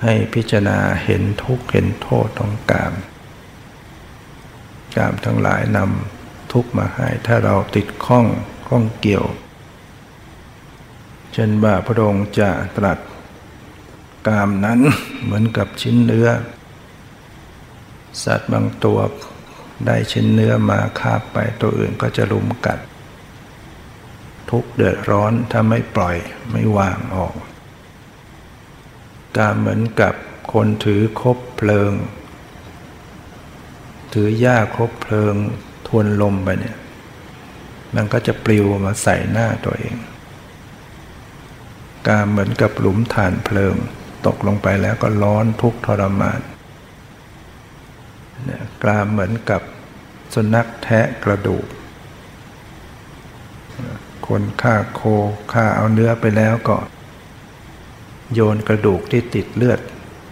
[0.03, 2.93] ให้พิจารณาเห็นทุกข์เห็นโทษของกาม
[4.97, 8.25] กามทั้งหลายนำทุกข์มาให้ถ้าเราติดข้อง
[8.67, 9.25] ข้องเกี่ยว
[11.33, 12.99] เช่นว่าพระองค์จะตรัส
[14.27, 14.79] กามนั้น
[15.23, 16.29] เหมือนกับชิ้นเนื้อ
[18.23, 18.99] สัตว์บางตัว
[19.85, 22.79] ได้ชิ้นเนื้อมาคาบไปตัวอื่นก็จะลุมกัด
[24.49, 26.17] ทุกเดือดร้อนถ้าไม่ปล่อย
[26.51, 27.35] ไม่วางออก
[29.37, 30.13] การเหมือนกับ
[30.53, 31.93] คนถือคบเพลิง
[34.13, 35.35] ถือหญ้าคบเพลิง
[35.87, 36.77] ทวนลมไปเนี่ย
[37.95, 39.95] มันก็จะปลิวมาใส่หน้าตัวเอง
[42.07, 43.75] การเหมือนกับหลุมฐานเพลิง
[44.25, 46.39] ตกลงไปแล้วก็ร้อนทุกทรมาน
[48.83, 49.61] กลามเหมือนกับ
[50.33, 51.65] สุนัขแทะกระดูก
[54.27, 55.01] คนฆ่าโค
[55.53, 56.77] ฆ่าเอาเนื้อไปแล้วก็
[58.33, 59.79] โยนกระดูกที่ติดเลือด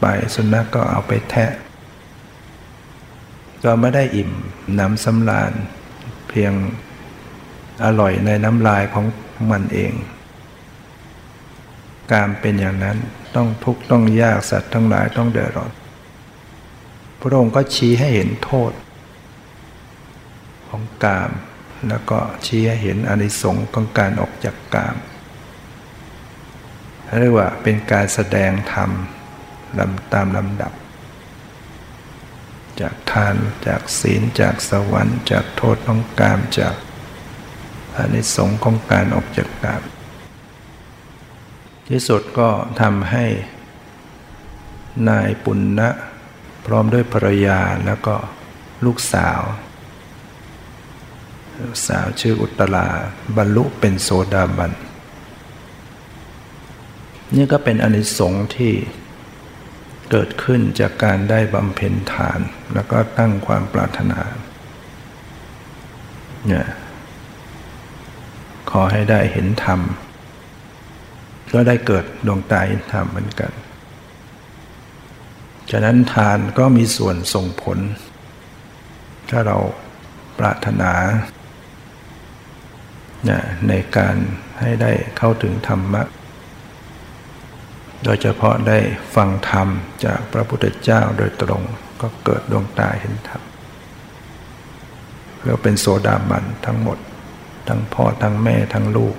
[0.01, 1.51] ไปสุนัขกก็เอาไปแทะ
[3.63, 4.31] ก็ไม่ได้อิ่ม
[4.79, 5.51] น้ำสำราญ
[6.29, 6.53] เพียง
[7.83, 9.05] อร่อยในน้ำลายของ
[9.51, 9.93] มันเอง
[12.13, 12.97] การเป็นอย่างนั้น
[13.35, 15.71] ต้องทุกข์ต้องยากสัตว์ทั้งหลายต้องเดือดร้อน
[17.19, 18.71] พระองค์ก็ชี้ให้เห็นโทษ
[20.69, 21.31] ของกาม
[21.87, 24.95] แล้วก็ชี้ให้เห็นอนิสงส์ของการออกจากกาม
[27.19, 28.91] เรียกว่าเป็นการแสดงธรรม
[29.79, 30.73] ลำตามลำดับ
[32.81, 33.35] จากทาน
[33.67, 36.75] จากศีลจากสวรรค์จากโทษของกามจาก
[37.97, 39.81] อนิสงส์ของการออกจากกาม
[41.87, 42.49] ที่สุดก็
[42.81, 43.25] ทำให้
[45.09, 45.89] นายปุณณะ
[46.71, 48.15] ร้อมด้วยภรรยาแล้วก็
[48.85, 49.41] ลูกสาว
[51.61, 52.87] ลูกสาวชื่ออุตลา
[53.37, 54.71] บรรลุเป็นโสดาบัน
[57.35, 58.73] นี่ก็เป็นอนิสงส์ที่
[60.11, 62.39] เกิดขึ้นจากการได้บำเพ็ญทาน
[62.73, 64.21] แล้วก็ตั้งความปรารถนา
[66.47, 66.67] เนี่ย
[68.71, 69.79] ขอให้ได้เห็นธรรม
[71.53, 73.51] ก็ได้เกิดดวงตาเห็นธรรมเหมือนกัน
[75.71, 77.77] ฉะนั้นทานก็มีส่วนส่งผล
[79.29, 79.57] ถ้าเรา
[80.39, 80.93] ปรารถนา
[83.67, 84.15] ในการ
[84.59, 86.03] ให้ได้เข้าถึงธรรมะ
[88.03, 88.79] โดยเฉพาะได้
[89.15, 89.67] ฟังธรรม
[90.05, 91.63] จากพระพุทธเจ้าโดยตรง
[92.01, 93.41] ก็เกิดดวงตาเห็นธรรม
[95.43, 96.97] เราเป็นโสดาบันทั้งหมด
[97.67, 99.15] ทั้งพ่อทั้งแม่ทั้งลูก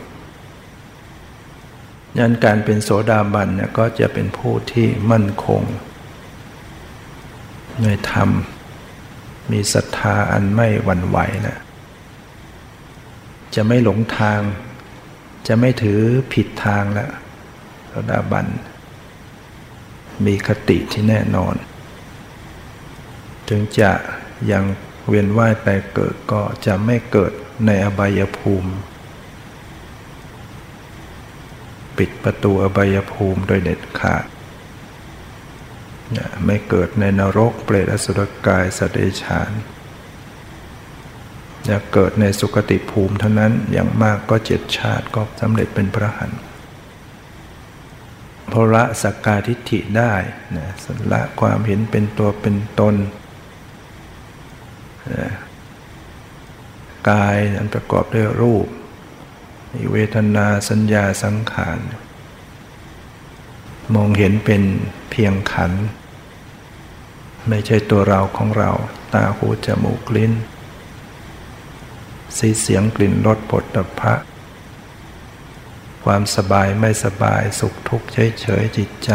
[2.19, 5.63] ยันการเป็นโสดาบันเนี่ยก็จะเป็นผู้ที่มั่นคง
[7.85, 8.31] ในธรรม
[9.53, 11.59] มีศรัทธาอันไม่หวั่นไหวนะ
[13.55, 14.41] จะไม่หลงทาง
[15.47, 16.01] จะไม่ถือ
[16.33, 17.11] ผิดทางแล้ว
[17.87, 18.47] โสดาบัน
[20.27, 21.55] มีคติที่แน่นอน
[23.49, 23.93] ถึงจะ
[24.51, 24.65] ยัง
[25.09, 27.33] เวียนว่ายไปเกิดก็จะไม่เกิด
[27.67, 28.73] ในอบายภูมิ
[31.99, 34.25] ปิดประตูอบายภูมิโดยเด็ดขาด
[36.47, 39.51] ไม่เกิดในนรกเปรตอสุรกายสัตว์เดรัจฉาน
[41.69, 46.33] จะเกิดในสุคติภูมิเท่านั้นอย่างมากก็เจ็ดชาติก็สำเร็จเป็นพระหัน
[48.53, 50.15] พระสักกาทิฏฐิได้
[50.57, 52.95] นะสละความเห็นเป็นตัวเป็นตน
[57.11, 58.67] กายอันประกอบด้วยรูป
[59.73, 61.79] มีเวทนาสัญญาสังขาร
[63.95, 64.63] มองเห็นเป็น
[65.11, 65.73] เพียงขัน
[67.49, 68.71] ไม่ใช่ตัวเราของเรา
[69.15, 70.33] ตาหูจมูกลิ้น
[72.37, 74.15] สีเสียงกลิ่นรสปดตภะ
[76.05, 79.13] ความสบายไม่สบายสุขทุกข์เฉยเฉยจิตใจ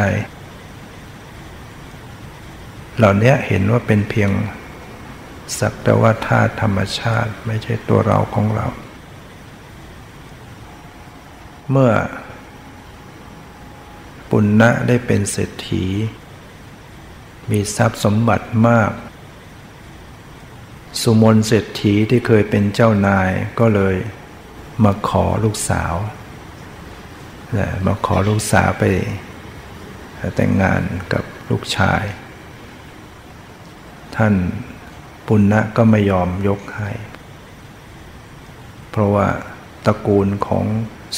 [2.98, 4.32] เหล่านี้เห็นว่าเป็นเพียง
[5.60, 8.68] สักแต่ว่าธาตุธรรมชาติไม่ใช่ตัวเราของเรา
[11.72, 11.94] เมื่อ
[14.30, 15.86] ปุณณะได้เป็นเศรษฐี
[17.52, 18.92] มีทรัพย์สมบัติมาก
[21.02, 23.30] สุมนเศรษฐีที่เคยเป็นเจ้านาย
[23.60, 23.96] ก็เลย
[24.84, 25.94] มาขอลูกสาว
[27.86, 28.84] มาขอลูกสาวไป
[30.36, 30.82] แต่งงาน
[31.14, 32.04] กับลูกชาย
[34.16, 34.34] ท่าน
[35.28, 36.92] ปุณณะก็ไม่ยอมยกให้
[38.92, 39.28] เพราะว่า
[39.86, 40.66] ตระกูลของ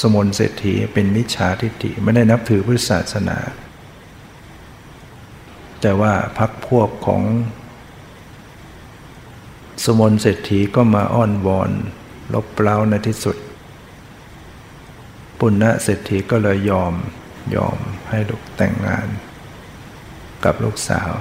[0.01, 3.37] สมนเศรษฐีเป็นมิจฉาทิฏฐิไม่ได้นับถือพุทธศาสนา
[5.81, 7.23] แต่ว่าพักพวกของ
[9.85, 11.71] สมนเศรษฐีก็มาอ้อนวอน
[12.33, 13.37] ลบเปล่าในที่สุด
[15.39, 16.93] ปุณณะเศรษฐีก็เลยยอม
[17.55, 17.77] ยอม
[18.09, 19.07] ให้ลูกแต่งงาน
[20.43, 21.11] กับลูกสาว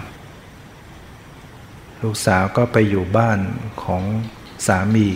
[2.02, 3.38] ลูกสาวก็ไปอยู่บ้าน
[3.82, 4.02] ของ
[4.66, 5.08] สามี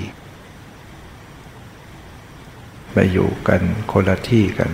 [2.93, 4.71] ไปอยู่กันคนละที่กัน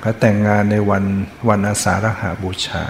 [0.00, 1.04] เขาแต่งงานในวัน
[1.48, 2.84] วันอาสาฬหาบูชา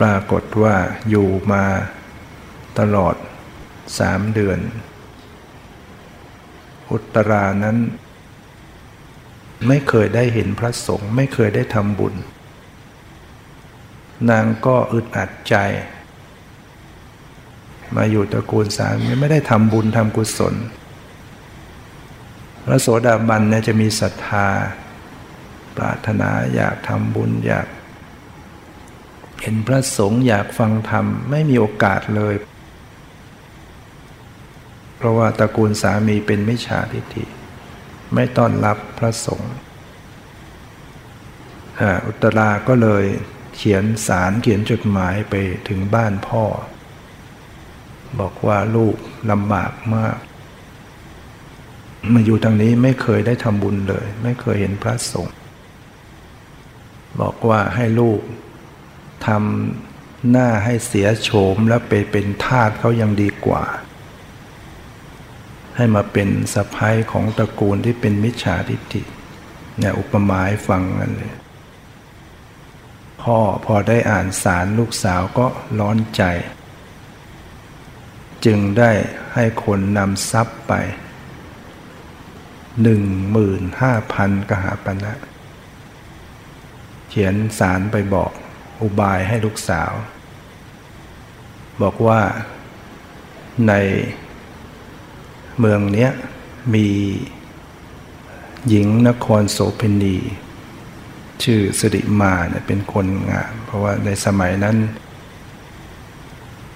[0.00, 0.74] ปรากฏว่า
[1.08, 1.64] อยู่มา
[2.78, 3.14] ตลอด
[3.98, 4.58] สามเดือน
[6.90, 7.76] อุตรานั้น
[9.68, 12.14] ไม่เคยได้เห็นพระสงฆ์ไม่เคยได้ทำบุญ
[14.30, 15.56] นางก็อึดอัดใจ
[17.96, 20.54] มาอยู่ตระกูลสามีไม่ได้ทำบุญทำกุศล
[22.68, 24.48] พระโสดาบันเนี่ยจะมีศรัทธา
[25.76, 27.66] ปรารถนาอยากทำบุญอยาก
[29.42, 32.34] เห็นพระสงฆ์อยากฟังธรรม ไม่มีโอกาสเลย
[34.96, 37.24] เพราะว่าตระกูลสามีเป็นมิจฉาทิฏฐิ
[38.14, 39.52] ไม่ต้อนรับพระสงฆ์
[42.06, 43.04] อุตราก็เลย
[43.54, 45.34] เขียนสารเขียนจดหมายไป
[45.68, 46.44] ถึงบ้านพ่อ
[48.20, 48.96] บอกว่าลูก
[49.30, 50.16] ลำบากมาก
[52.12, 55.34] มาอยู่ทางนี้ไม่เคยได้ทำบุญเลย ไม่เคยเห็นพระสงฆ์
[57.20, 58.20] บอกว่าให้ลูก
[59.26, 63.64] ทำหน้าให้เสียโฉมแล้วไปเป็นทาสเขายังดีกว่า
[65.76, 69.02] ให้มาเป็นสะพ้ายของตระกูลที่เป็นมิจฉาทิฏฐิ
[69.78, 71.34] เนี่ยอุปมาให้ฟังกันเลย
[73.22, 75.46] พ่อพอได้อ่านสารลูกสาวก็
[75.78, 76.22] ร้อนใจ
[78.44, 78.90] จึงได้
[79.34, 80.72] ให้คนนำทรัพย์ไป
[82.82, 85.14] หนึ่งหมื่นห้าพันกหาปณะนะ
[87.08, 88.32] เขียนสารไปบอก
[88.82, 89.92] อุบายให้ลูกสาว
[91.82, 92.20] บอกว่า
[93.68, 93.72] ใน
[95.58, 96.08] เมืองนี้
[96.74, 96.88] มี
[98.68, 100.16] หญิงนครโสเพณี
[101.42, 104.76] ชื่อสิริมาเนี่ยเป็นคนงาม เพราะว่าในสมัยนั้น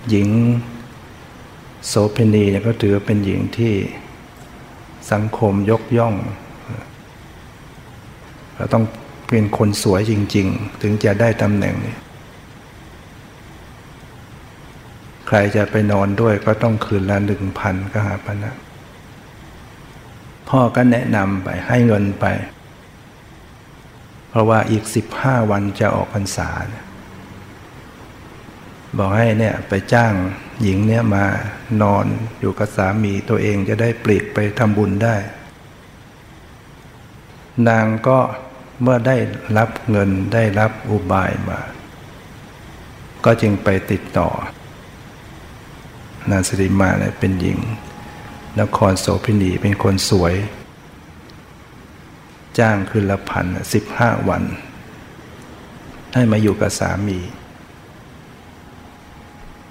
[0.08, 0.28] หญิง
[1.86, 3.74] โสเพณีเนี่ยก็ถือเป็นหญิงที่
[5.12, 6.14] สังคมยกย่อง
[8.54, 8.84] เราต้อง
[9.28, 11.96] เป็นคนสวยจริง ๆ ถึงจะได้ตำแหน่งนี้
[15.26, 18.52] ใครจะไปนอนด้วยก็ต้องคืนละหนึ่งพันก็หาปณะ
[20.48, 22.26] พ่อก็แนะนำไปให้เงินไป
[24.28, 26.48] เพราะว่าอีกสิบห้าวันจะออกพรรษา
[28.98, 30.12] บอกให้เนี่ยไปจ้าง
[30.62, 31.24] หญิงเนี่ยมา
[31.82, 32.06] นอน
[32.40, 35.16] อยู่กับสามีตัวเองจะได้ปลีกไปทำบุญได้
[37.68, 38.18] นางก็
[38.82, 39.16] เมื่อได้
[39.58, 41.60] รับเงินได้รับอุบายมา
[43.24, 44.28] ก็จึงไปติดต่อ
[46.30, 47.58] นางสิริมาเนี่ยเป็นหญิง
[48.60, 50.34] นครโสพินีเป็นคนสวย
[52.58, 54.42] จ้างคืนละพันสิบห้าวัน
[56.14, 57.18] ให้มาอยู่กับสามี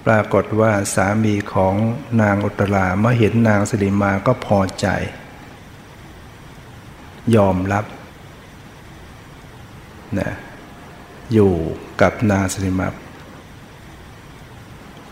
[0.06, 1.74] ปรากฏว่าสามีของ
[2.22, 4.86] นางอุตราเมื่อเห็นนางสิริมาก็พอใจ
[7.36, 7.84] ยอมรับ
[10.18, 10.32] นะ
[11.32, 11.52] อยู่
[12.00, 12.88] กับนางสิริมา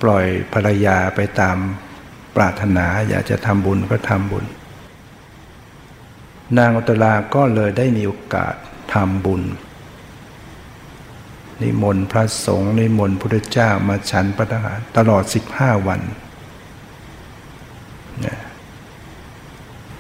[0.03, 1.57] ปล่อยภรรยาไปตาม
[2.37, 4.45] ปรารถนาอยากจะทำบุญก็ทำบุญ
[6.59, 8.55] นางอุตราก็เลยได้มีโอกาส
[8.95, 9.43] ทำบุญ
[11.63, 16.01] นิมนต์พระสงฆ์นิมนต์พระเจ้ามาฉันพระทหารตลอดสิบห้าวัน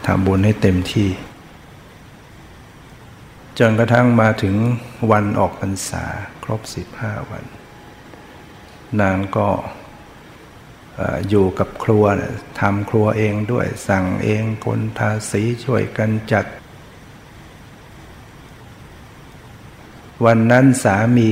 [0.07, 1.11] ทำบุญให้เต็มที่
[3.59, 4.55] จนกระทั่งมาถึง
[5.11, 6.05] วันออกพรรษา
[6.45, 7.45] ครบสิบห้าวัน
[9.01, 9.49] นางก็
[11.29, 12.05] อยู่กับครัว
[12.61, 16.47] ทำครัวเองด้วยสั่งเองคนทาสีช่วยกันจัด
[20.25, 21.31] วันนั้นสามี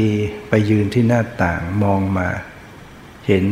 [0.48, 2.28] ไปยืนที่หน้าต่างมองมา
[3.26, 3.44] เห็น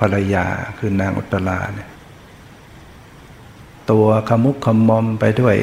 [0.00, 0.46] ภรรยา
[0.78, 1.88] คือนางอุตลาเนี่ย
[3.90, 5.56] ตัวขมุกขมอมไปด้วย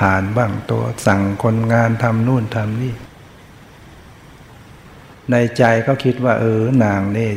[0.00, 2.94] ฐานบ้างตัวสั่งคนงานทำนู่นทำนี่
[5.30, 7.30] ในใจก็คิดว่า เออนางนี่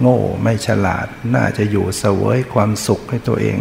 [0.00, 3.58] โง่ไม่ฉลาดน่าจะอยู่เสวยความสุขให้ตัวเอง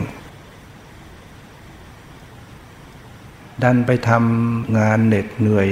[3.64, 5.70] ดันไปทำงานเหน็ดเหนื่อย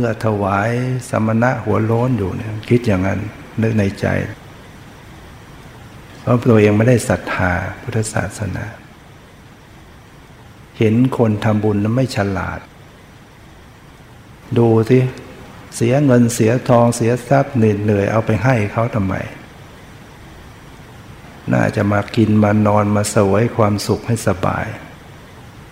[0.00, 0.70] พื่อถวาย
[1.10, 3.20] สมณะหัวโล้นอยู่เนี่ยคิดอย่างนั้น
[3.62, 4.06] นึกในใจ
[6.20, 8.64] เพราะตัวเองไม่ได้ศรัทธาพุทธศาสนา
[10.78, 12.60] เห็นคนทำบุญนั้นไม่ฉลาด
[14.58, 14.98] ดูสิ
[15.76, 19.14] เสียเงินเสียทองเสียทรัพย์เหนื่อยเอาไปให้เขาทำไม
[21.52, 24.66] น่าจะมากินมานอนมาสวยความสุขให้สบาย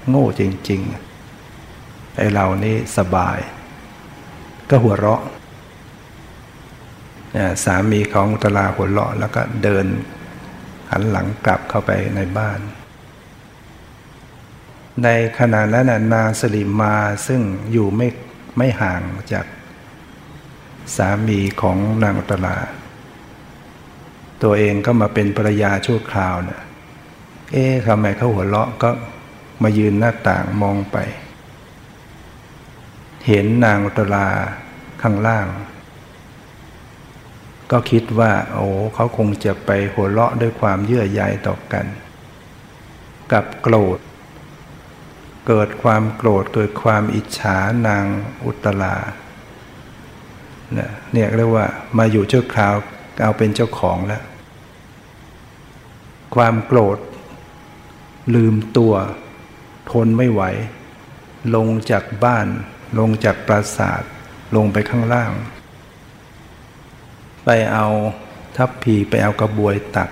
[0.09, 0.81] โง่จริง
[1.51, 3.39] ๆ ไอเรานี่สบาย
[4.71, 5.23] ก็หัวเราะ
[7.65, 9.87] สามีของตลาหัวเราะแล้วก็เดิน
[10.91, 12.61] หันหลังกลับเข้าไปในบ้าน
[15.05, 15.09] ใน
[15.39, 16.97] ขณะนั้นนางสลิมมา
[17.27, 17.43] ซึ่ง
[17.73, 18.09] อยู่ไม่
[18.57, 19.03] ไม่ห่าง
[19.33, 19.47] จาก
[20.97, 22.59] สามีของนางตลา
[24.43, 26.63] ตัวเองก็มาเป็นภรรยาชั่วคราวเนะ่ย
[27.53, 28.91] เอ๊ะทำไมเขาหัวเราะก็
[29.63, 30.97] มายืนหน้าต่างมองไป
[33.27, 34.29] เห็นนางอุตลา
[35.03, 35.47] ข้างล่าง
[37.71, 41.87] ก็คิดว่า โอ้เขาคงจะไปหัวเราะด้วยความเยื่อใยต่อกัน
[43.33, 43.99] กับโกรธ
[45.47, 47.57] เกิดความโกรธเกิดความอิจฉา
[47.87, 48.05] นาง
[48.47, 48.97] อุตลา
[50.73, 51.67] เนี่ยเรียกว่า
[51.99, 52.75] มาอยู่เจ้าคราว
[53.23, 54.23] เอาเป็นเจ้าของแล้ว
[56.35, 56.99] ความโกรธ
[58.35, 58.95] ลืมตัว
[59.91, 60.43] ทนไม่ไหว
[61.55, 62.47] ลงจากบ้าน
[62.99, 64.03] ลงจากปราสาท
[64.57, 65.33] ลงไปข้างล่าง
[67.45, 67.87] ไปเอา
[68.57, 70.11] ทัพพีไปเอากระบวยตัก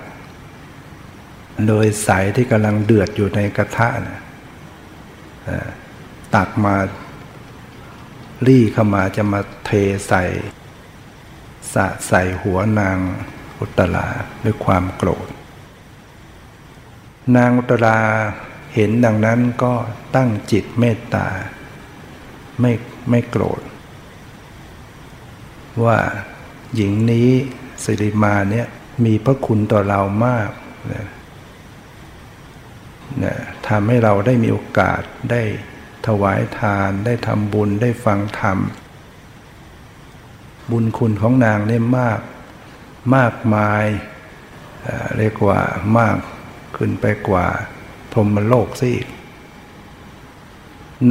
[1.67, 4.21] โดยใสที่กำลังเดือดอยู่ในกระทะนะ
[6.35, 6.75] ตักมา
[8.47, 9.71] รี่เข้ามาจะมาเท
[10.07, 10.23] ใส่
[11.73, 12.97] สะใส่หัวนาง
[13.59, 14.07] อุตรา
[14.43, 15.27] ด้วยความโกรธ
[17.35, 17.99] นางอุตรา
[18.73, 19.73] เห็นดังนั้นก็
[20.15, 21.27] ตั้งจิตเมตตา
[22.61, 22.71] ไม่
[23.09, 23.61] ไม่โกรธ
[25.85, 25.99] ว่า
[26.75, 27.29] หญิงนี้
[27.83, 28.67] สิริมาเนี่ย
[29.05, 30.51] มีพระคุณต่อเรามาก
[30.93, 31.05] นะ
[33.23, 33.35] นะ
[33.67, 35.01] ทำให้เราได้มีโอกาส
[35.31, 35.41] ได้
[36.07, 38.59] ถวายทาน ได้ทำบุญได้ฟังธรรม
[40.71, 42.19] บุญคุณของนางเนี่ยมาก
[43.15, 43.85] มากมาย
[45.17, 45.59] เรียกว่า
[45.97, 46.17] มาก
[46.75, 47.45] ขึ้นไปกว่า
[48.11, 48.91] พรหมโลกสิ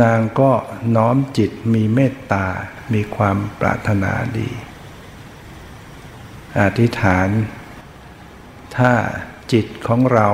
[0.03, 0.53] นางก็
[0.97, 2.47] น้อมจิตมีเมตตา
[2.95, 4.51] มีความปรารถนาดี
[6.61, 7.29] อธิษฐาน
[8.77, 8.93] ถ้า
[9.53, 10.29] จิตของเรา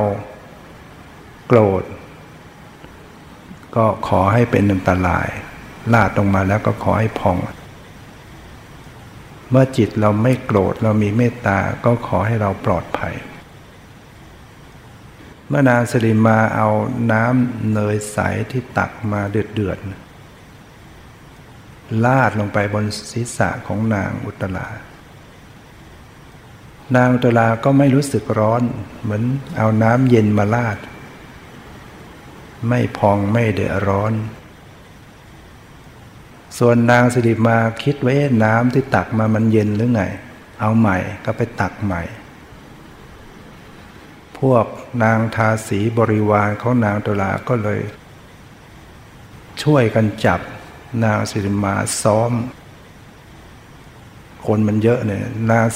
[1.46, 1.84] โกรธ
[3.76, 5.28] ก็ขอให้เป็นอันตราย
[5.92, 7.38] ลาดลงมาแล้วก็ขอให้พอง
[9.51, 13.14] เมื่อจิตเราไม่โกรธเรามีเมตตา ก็ขอให้เราปลอดภัย
[15.51, 16.68] เมื่อนางสลิมาเอา
[17.12, 18.18] น้ำเนยใส
[18.51, 19.78] ที่ตักมาเดือดเดือด
[22.05, 24.68] ลาดลงไปบนศีรษะของนางอุตลา
[26.96, 28.62] นางอุตลาก็ไม่รู้สึกร้อน
[29.03, 29.22] เหมือน
[29.57, 30.78] เอาน้ำเย็นมาลาด
[32.68, 34.12] ไม่พองไม่เดือดร้อน
[36.59, 40.03] ส่วนนางสิริมาคิดไว้น้ำที่ตักมามันเย็นหรือไง
[40.61, 42.03] เอาใหม่ก็ไปตักใหม่
[44.41, 44.66] พวก
[45.05, 47.80] นางทาสีบริวารของนางตุลาก็เลย
[49.62, 50.41] ช่วยกันจับ
[51.05, 52.32] นางสิริมาซ้อม
[54.47, 55.66] คนมันเยอะเนี่ยนาง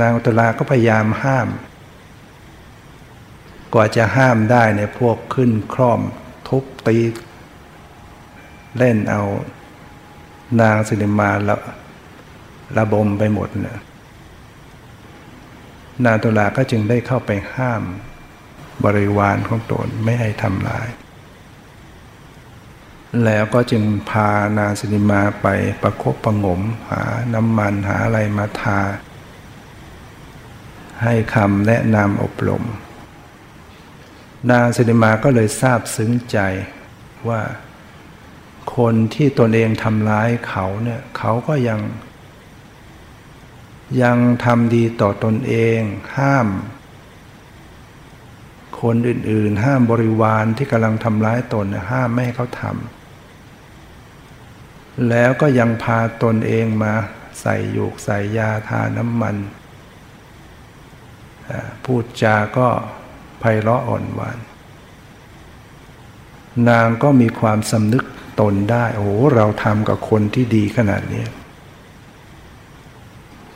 [0.00, 1.48] นางตุลาก็พยายามห้าม
[3.74, 6.00] กว่าจะห้ามได้เนี่ยพวกขึ้นคร่อม
[6.48, 6.96] ทุบตี
[8.78, 9.22] เล่นเอา
[10.60, 11.56] นางสิริมาละ
[12.76, 13.78] ระบมไปหมดเนี่ย
[16.04, 17.82] นางตุลาก็จึงได้เข้าไปห้าม
[18.84, 20.88] บริวารของตนไม่ให้ทำลาย
[23.24, 25.46] แล้วก็จึงพานางสิริมาไป
[25.82, 26.60] ประคบประงม
[26.90, 27.02] หา
[27.34, 28.80] น้ำมันหาอะไรมาทา
[31.02, 32.64] ให้คำแนะนำอบรม
[34.50, 36.38] นางสิริมาก็เลยทราบซึ้งใจ
[37.28, 37.42] ว่า
[38.76, 41.80] คนที่ตนเองทำร้ายเขาเนี่ยเขาก็ยัง
[44.02, 45.80] ยังทำดีต่อตนเอง
[46.18, 46.48] ห้าม
[48.84, 56.92] คนอื่น ๆ ห้ามบริวารที่กำลังทำร้ายตนห้ามไม่ให้เขาทำแล้วก็ยังพาตนเองมา
[57.40, 59.36] ใส่ยูกใส่ยาทาน้ำมัน
[61.84, 62.68] พูดจาก็
[63.40, 64.38] ไพเราะอ่อนหวาน
[66.68, 68.04] นางก็มีความสำนึก
[68.40, 71.24] ตนได้ โอ้เราทำกับคนที่ดีขนาดนี้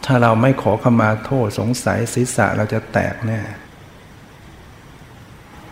[0.05, 3.41] ถ้าเราไม่ขอขมาโทษสงสัยศีรษะเราจะแตกแน่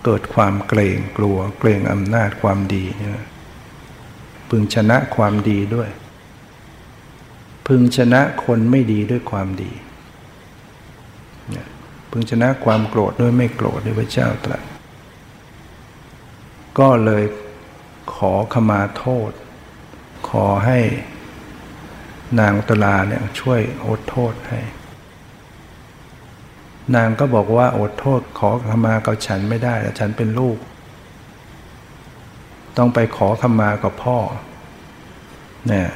[0.09, 3.13] เกิดความเกรงกลัว เกรงอำนาจความดีเนี่ย
[4.49, 5.89] พึงชนะความดีด้วย
[7.67, 9.73] พึงชนะคนไม่ดีด้วยความดี
[12.11, 14.63] พึงชนะความโกรธด้วยไม่โกรธด้วยพระเจ้าตรัส
[16.79, 17.25] ก็เลย
[18.15, 19.31] ขอขมาโทษ
[20.29, 20.81] ขอให้
[22.41, 24.61] นางตลาเนี่ยช่วยอดโทษให้
[26.95, 30.59] นางก็บอกว่าอดโทษขอขมากับฉันไม่ได้แต่ฉันเป็นลูก
[32.77, 34.19] ต้องไปขอขมากับพ่อ
[35.67, 35.89] เนี่ย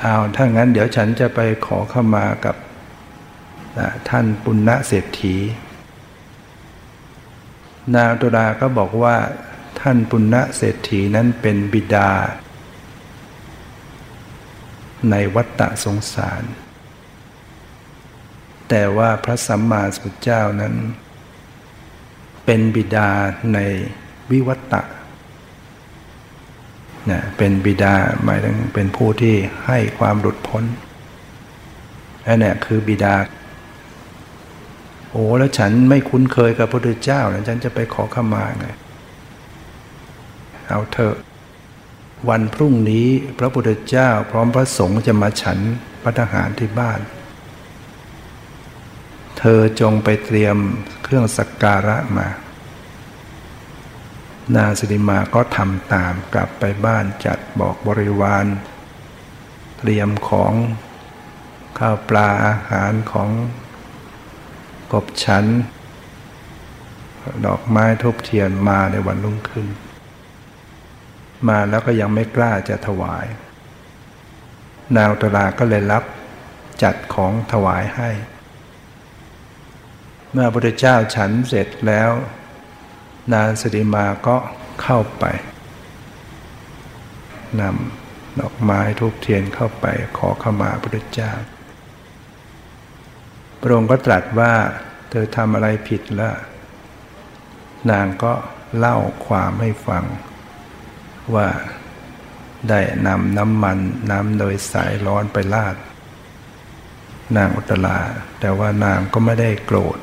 [0.00, 2.56] เอาถ้างั้นเดี๋ยวฉันจะไปขอขมากับ
[4.08, 5.36] ท่านปุณณะเศรษฐี
[7.96, 9.16] นางตุลาก็บอกว่า
[9.80, 12.10] ท่านปุณณะเศรษฐีนั้นเป็นบิดา
[15.10, 16.42] ในวัฏฏะสงสาร
[18.68, 20.74] แต่ว่าพระสัมมาสัมพุทธเจ้านั้น
[22.44, 23.08] เป็นบิดา
[23.54, 23.58] ใน
[24.30, 24.82] วิวัตตะ
[27.10, 27.94] นะเป็นบิดา
[28.24, 29.34] หมายถึงเป็นผู้ที่
[29.66, 30.64] ให้ความหลุดพ้น
[32.26, 33.14] นั่นแหละคือบิดา
[35.10, 38.66] โอ้แล้วฉันไม่คุ้นเคยกับพระพุทธเจ้าแล้วฉันจะไปขอขมาไง
[40.68, 41.16] เอาเถอะ
[42.28, 43.08] วันพรุ่งนี้
[43.38, 45.58] พระพุทธเจ้า พร้อมพระสงฆ์จะมาฉัน
[46.02, 47.00] พัฒหารที่บ้าน
[49.38, 50.56] เธอจงไปเตรียม
[51.02, 52.28] เครื่องสักการะมา
[54.56, 58.46] นางสิริมาก็ทำตามกลับไปบ้านจัดบอกบริวาร
[59.78, 60.52] เตรียมของ
[61.78, 63.30] ข้าวปลาอาหารของ
[64.92, 65.44] กบฉัน
[67.46, 69.66] ดอกไม้ทุบเทียนมาในวันรุ่งขึ้น
[71.48, 73.26] มาแล้วก็ยังไม่กล้าจะถวาย
[74.96, 76.04] นางตลาก็เลยรับ
[76.82, 78.10] จัดของถวายให้
[80.32, 82.10] เมื่อพระพุทธเจ้าฉันเสร็จแล้ว
[83.34, 84.36] นางสติมาก็
[84.82, 85.24] เข้าไป
[87.60, 89.86] นำดอกไม้ทุกเทียนเข้าไป
[90.18, 91.32] ขอขมาพระพุทธเจ้า
[93.60, 94.52] พระองค์ก็ตรัสว่า
[95.10, 96.36] เธอทำอะไรผิดแล้ว
[97.90, 98.32] นางก็
[98.78, 100.04] เล่าความให้ฟัง
[101.34, 101.48] ว่า
[102.68, 103.78] ได้นำน้ำมัน
[104.10, 105.76] น้ำโดยสายร้อนไปลาด
[107.36, 107.98] นางอุตลา
[108.40, 109.98] แต่ว่านางก็ไม่ได้โกรธ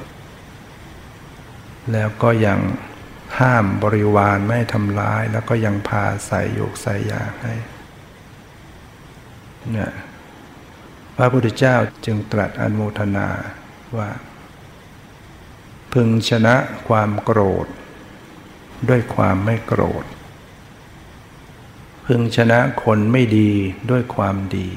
[1.92, 2.60] แล้วก็ยัง
[3.40, 7.54] ห้ามบริวารไม่ทำร้าย แล้วก็ยังพาใส่โยกใส่ยาให้
[9.72, 9.92] เนี่ย
[11.16, 11.76] พระพุทธเจ้า
[12.06, 13.28] จึงตรัสอนุโมทนา
[13.98, 14.10] ว่า
[15.94, 16.56] พึงชนะ
[16.88, 17.68] ความโกรธ
[18.90, 20.06] ด้วยความไม่โกรธ
[22.06, 23.52] พึงชนะคนไม่ดี
[23.92, 24.70] ด้วยความดี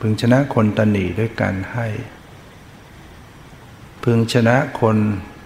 [0.00, 1.86] พึงชนะคนตนีด้วยการให้
[4.02, 4.96] พึงชนะคน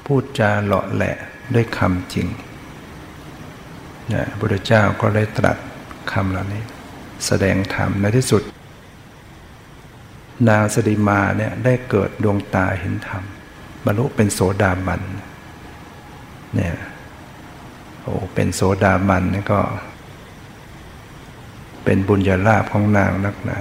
[0.07, 1.16] พูดจาหล่อแหละ
[1.55, 2.28] ด้วยคำจริง
[4.12, 5.57] นะพระพุทธเจ้าก็ได้ตรัส
[6.12, 6.62] คำเหล่านี้
[7.26, 8.42] แสดงธรรมในที่สุด
[10.48, 13.22] นางสดิมาเนี่ยได้เกิดดวงตาเห็นธรรม
[13.84, 15.02] บรรลุเป็นโสดาบัน
[16.55, 16.74] เนี่ย
[18.02, 19.61] โอ้เป็นโสดาบันนี่ก็
[21.84, 23.59] เป็นบุญญาลาภของนางนักหนา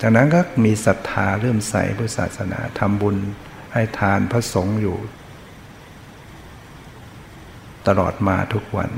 [0.00, 3.16] จากนั้นก็มีศรัทธาเริ่มใส่พุทธศาสนาทำบุญ
[3.72, 4.96] ให้ทานพระสงฆ์อยู่
[7.86, 8.90] ตลอดมาทุกวัน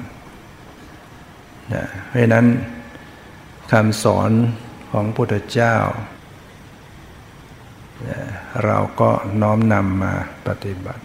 [1.72, 2.46] นะเพราะนั้น
[3.72, 4.30] คำสอน
[4.90, 5.76] ของพุทธเจ้า
[8.64, 9.10] เราก็
[9.42, 10.14] น้อมนำมา
[10.46, 11.02] ปฏิบัติ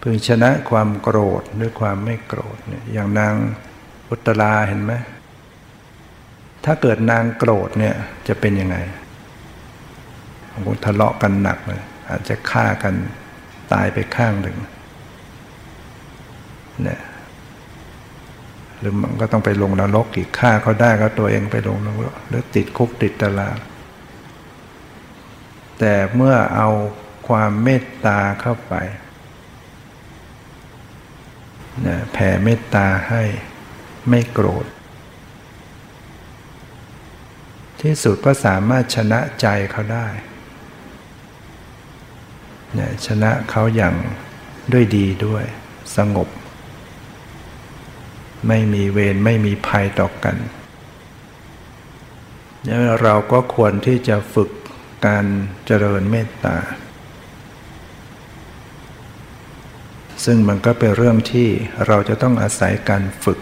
[0.00, 3.34] พึงชนะความโกรธด้วยความไม่โกรธเนี่ยอย่างนาง
[4.10, 4.92] อุตราเห็นไหม
[6.64, 7.94] ถ้าเกิดนางโกรธเนี่ย
[8.28, 8.76] จะเป็นยังไง
[10.66, 12.94] คงทะเลาะกันหนักเลยอาจจะฆ่ากัน
[13.72, 14.56] ตายไปข้างหนึ่ง
[16.82, 17.00] เนี่ย
[18.78, 23.56] หรือมันก็ต้องไปลงนรกอีกฆ่าเขาได้ก็ตัวเองไปลงนรกหรือติดคุกติดตาราง
[25.78, 26.68] แต่เมื่อเอา
[27.28, 28.74] ความเมตตาเข้าไป
[31.82, 33.22] เนี่ยแผ่เมตตาให้
[34.08, 34.66] ไม่โกรธ
[37.84, 40.06] ที่สุดก็สามารถชนะใจเขาได้
[42.74, 43.94] เนี่ยชนะเขาอย่าง
[44.72, 45.44] ด้วยดีด้วย
[45.96, 46.28] สงบ
[48.48, 50.36] ไม่มีเวรไม่มีภัยต่อกัน
[52.64, 54.50] เนี่ยเราก็ควรที่จะฝึก
[55.06, 55.24] การ
[55.66, 56.56] เจริญเมตตา
[60.24, 61.48] ซึ่งมันก็เป็นเรื่องที่
[61.86, 63.38] เราจะต้องอาศัยการฝึก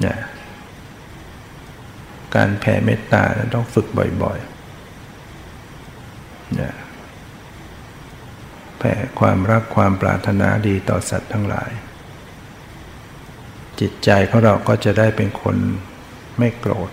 [0.00, 0.18] เนี่ย
[2.34, 3.22] การแผ่เมตตา
[3.54, 3.86] ต้องฝึก
[4.22, 6.74] บ่อยๆนี่ย
[8.78, 11.70] แผ่ความรักความปรารถนาดีต่อสัตว์ทั้งหลาย
[13.80, 15.56] จิตใจของเราก็จะได้เป็นคน
[16.38, 16.90] ไม่โกรธ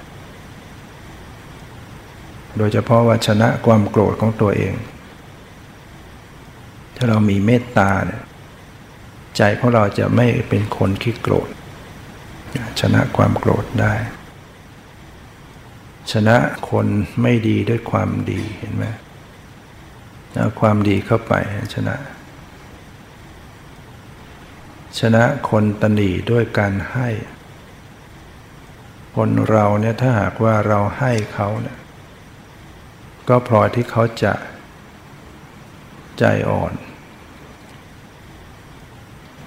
[2.57, 4.73] โดยเฉพาะว่าชนะความโกรธของตัวเอง
[6.95, 8.21] ถ้าเรามีเมตตาเนี่ย
[9.37, 11.49] ใจของเราจะไม่เป็นคนขี้โกรธ
[12.79, 13.93] ชนะความโกรธได้
[16.11, 16.37] ชนะ
[16.69, 16.87] คน
[17.21, 18.85] ไม่ดีด้วยความดีเห็นไหม
[20.33, 21.33] เอาความดีเข้าไป
[21.75, 21.95] ชนะ
[24.99, 27.09] ชนะคนตนีด้วยการให้
[29.15, 31.77] คนเราเนี่ยถ้าหากว่าเราให้เขาเนี่ย
[33.29, 34.33] ก็พลอยที่เขาจะ
[36.19, 36.73] ใจอ่อน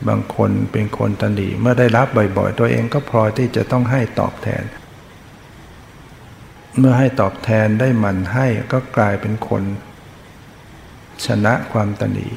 [0.08, 2.06] บางคนเป็นคนตันดีเมื่อได้รับ
[2.36, 9.62] บ่อยๆ ตัวเองก็พลอยที่จะต้องให้ตอบแทนเเมื่อให้ตอบแทนได้มันให้ก็กลายเป็นคน
[11.26, 12.30] ชนะความตันดี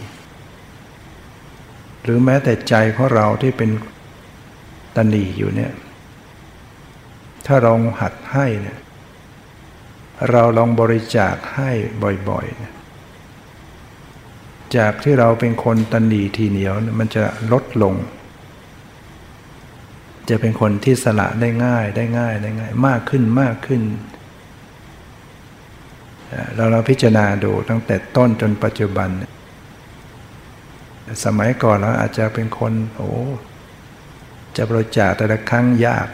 [2.02, 3.70] หรือแม้แต่ใจของเราที่เป็น
[4.96, 5.72] ตันดีอยู่เนี่ย
[7.46, 8.78] ถ้าเราหัดให้เนี่ย
[10.32, 11.72] เราลองบริจาคให้
[12.30, 17.96] บ่อยๆ จากที่เราเป็นคนตันดีทีเหนียวมันจะลดลง
[20.30, 23.82] จะเป็นคนที่สละได้ง่ายได้ง่ายได้ง่าย มากขึ้นมากขึ้น
[26.56, 29.10] เราเราพิจารณาดูตั้งแต่ต้นจนปัจจุบัน
[31.26, 33.12] สมัยก่อนเราอาจจะเป็นคนโอ้
[34.58, 36.08] จะบริจาคแต่ละครั้งยาก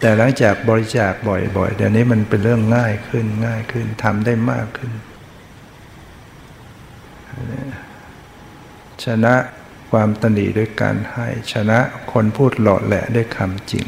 [0.00, 4.92] แต่หลังจากบริจาคบ่อยๆเดี๋ยวนี้มันเป็นเรื่องง่ายขึ้นง่ายขึ้นทำได้มากขึ้น
[9.04, 9.34] ชนะ
[9.90, 11.78] ความตนีด้วยการให้ชนะ
[12.12, 13.86] คนพูดหล่อแหละด้วยคำจริง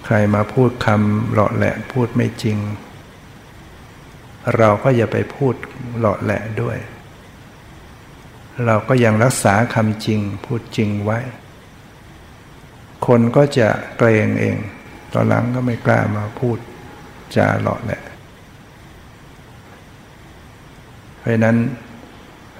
[0.13, 2.57] รมาพูดคำหล่อแหละพูดไม่จริง
[4.57, 5.55] เราก็อย่าไปพูด
[5.99, 6.77] หล่อแหละด้วย
[8.65, 11.19] เราก็ยังรักษาคำจริงพูดจริงไว้
[13.07, 14.57] คนก็จะเกรงเอง
[15.13, 16.57] ตอนหลังก็ไม่กล้ามาพูด
[17.35, 18.01] จาหล่อแหละ
[21.19, 21.57] เพราะนั้น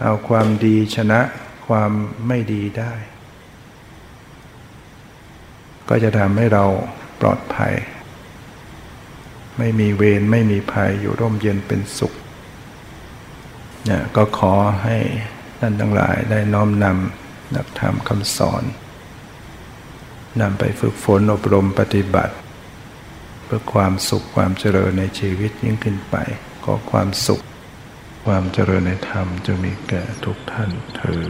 [0.02, 1.20] เอาความดีชนะ
[1.68, 1.92] ความ
[2.28, 2.94] ไม่ดีได้
[5.90, 6.66] ก็จะทำให้เรา
[7.22, 7.74] ปลอดภัย
[9.58, 12.14] ไม่มีเวรไม่มีภัยอยู่ร่มเย็นเป็นสุข
[13.86, 14.54] เนี่ยก็ขอ
[14.84, 14.98] ให้
[15.60, 18.64] ท่านทั้งหลายได้น้อมนำนักธรรมคำสอน
[20.42, 22.36] นำไปฝึกฝนอบรมปฏิบัติ
[23.44, 26.16] เพื่อความสุขความเจริญในชีวิตยิ่งขึ้นไป
[26.66, 27.42] ก็ความสุข
[28.26, 31.26] ความเจริญในธรรมจะมีแก่ทุกท่านเธอ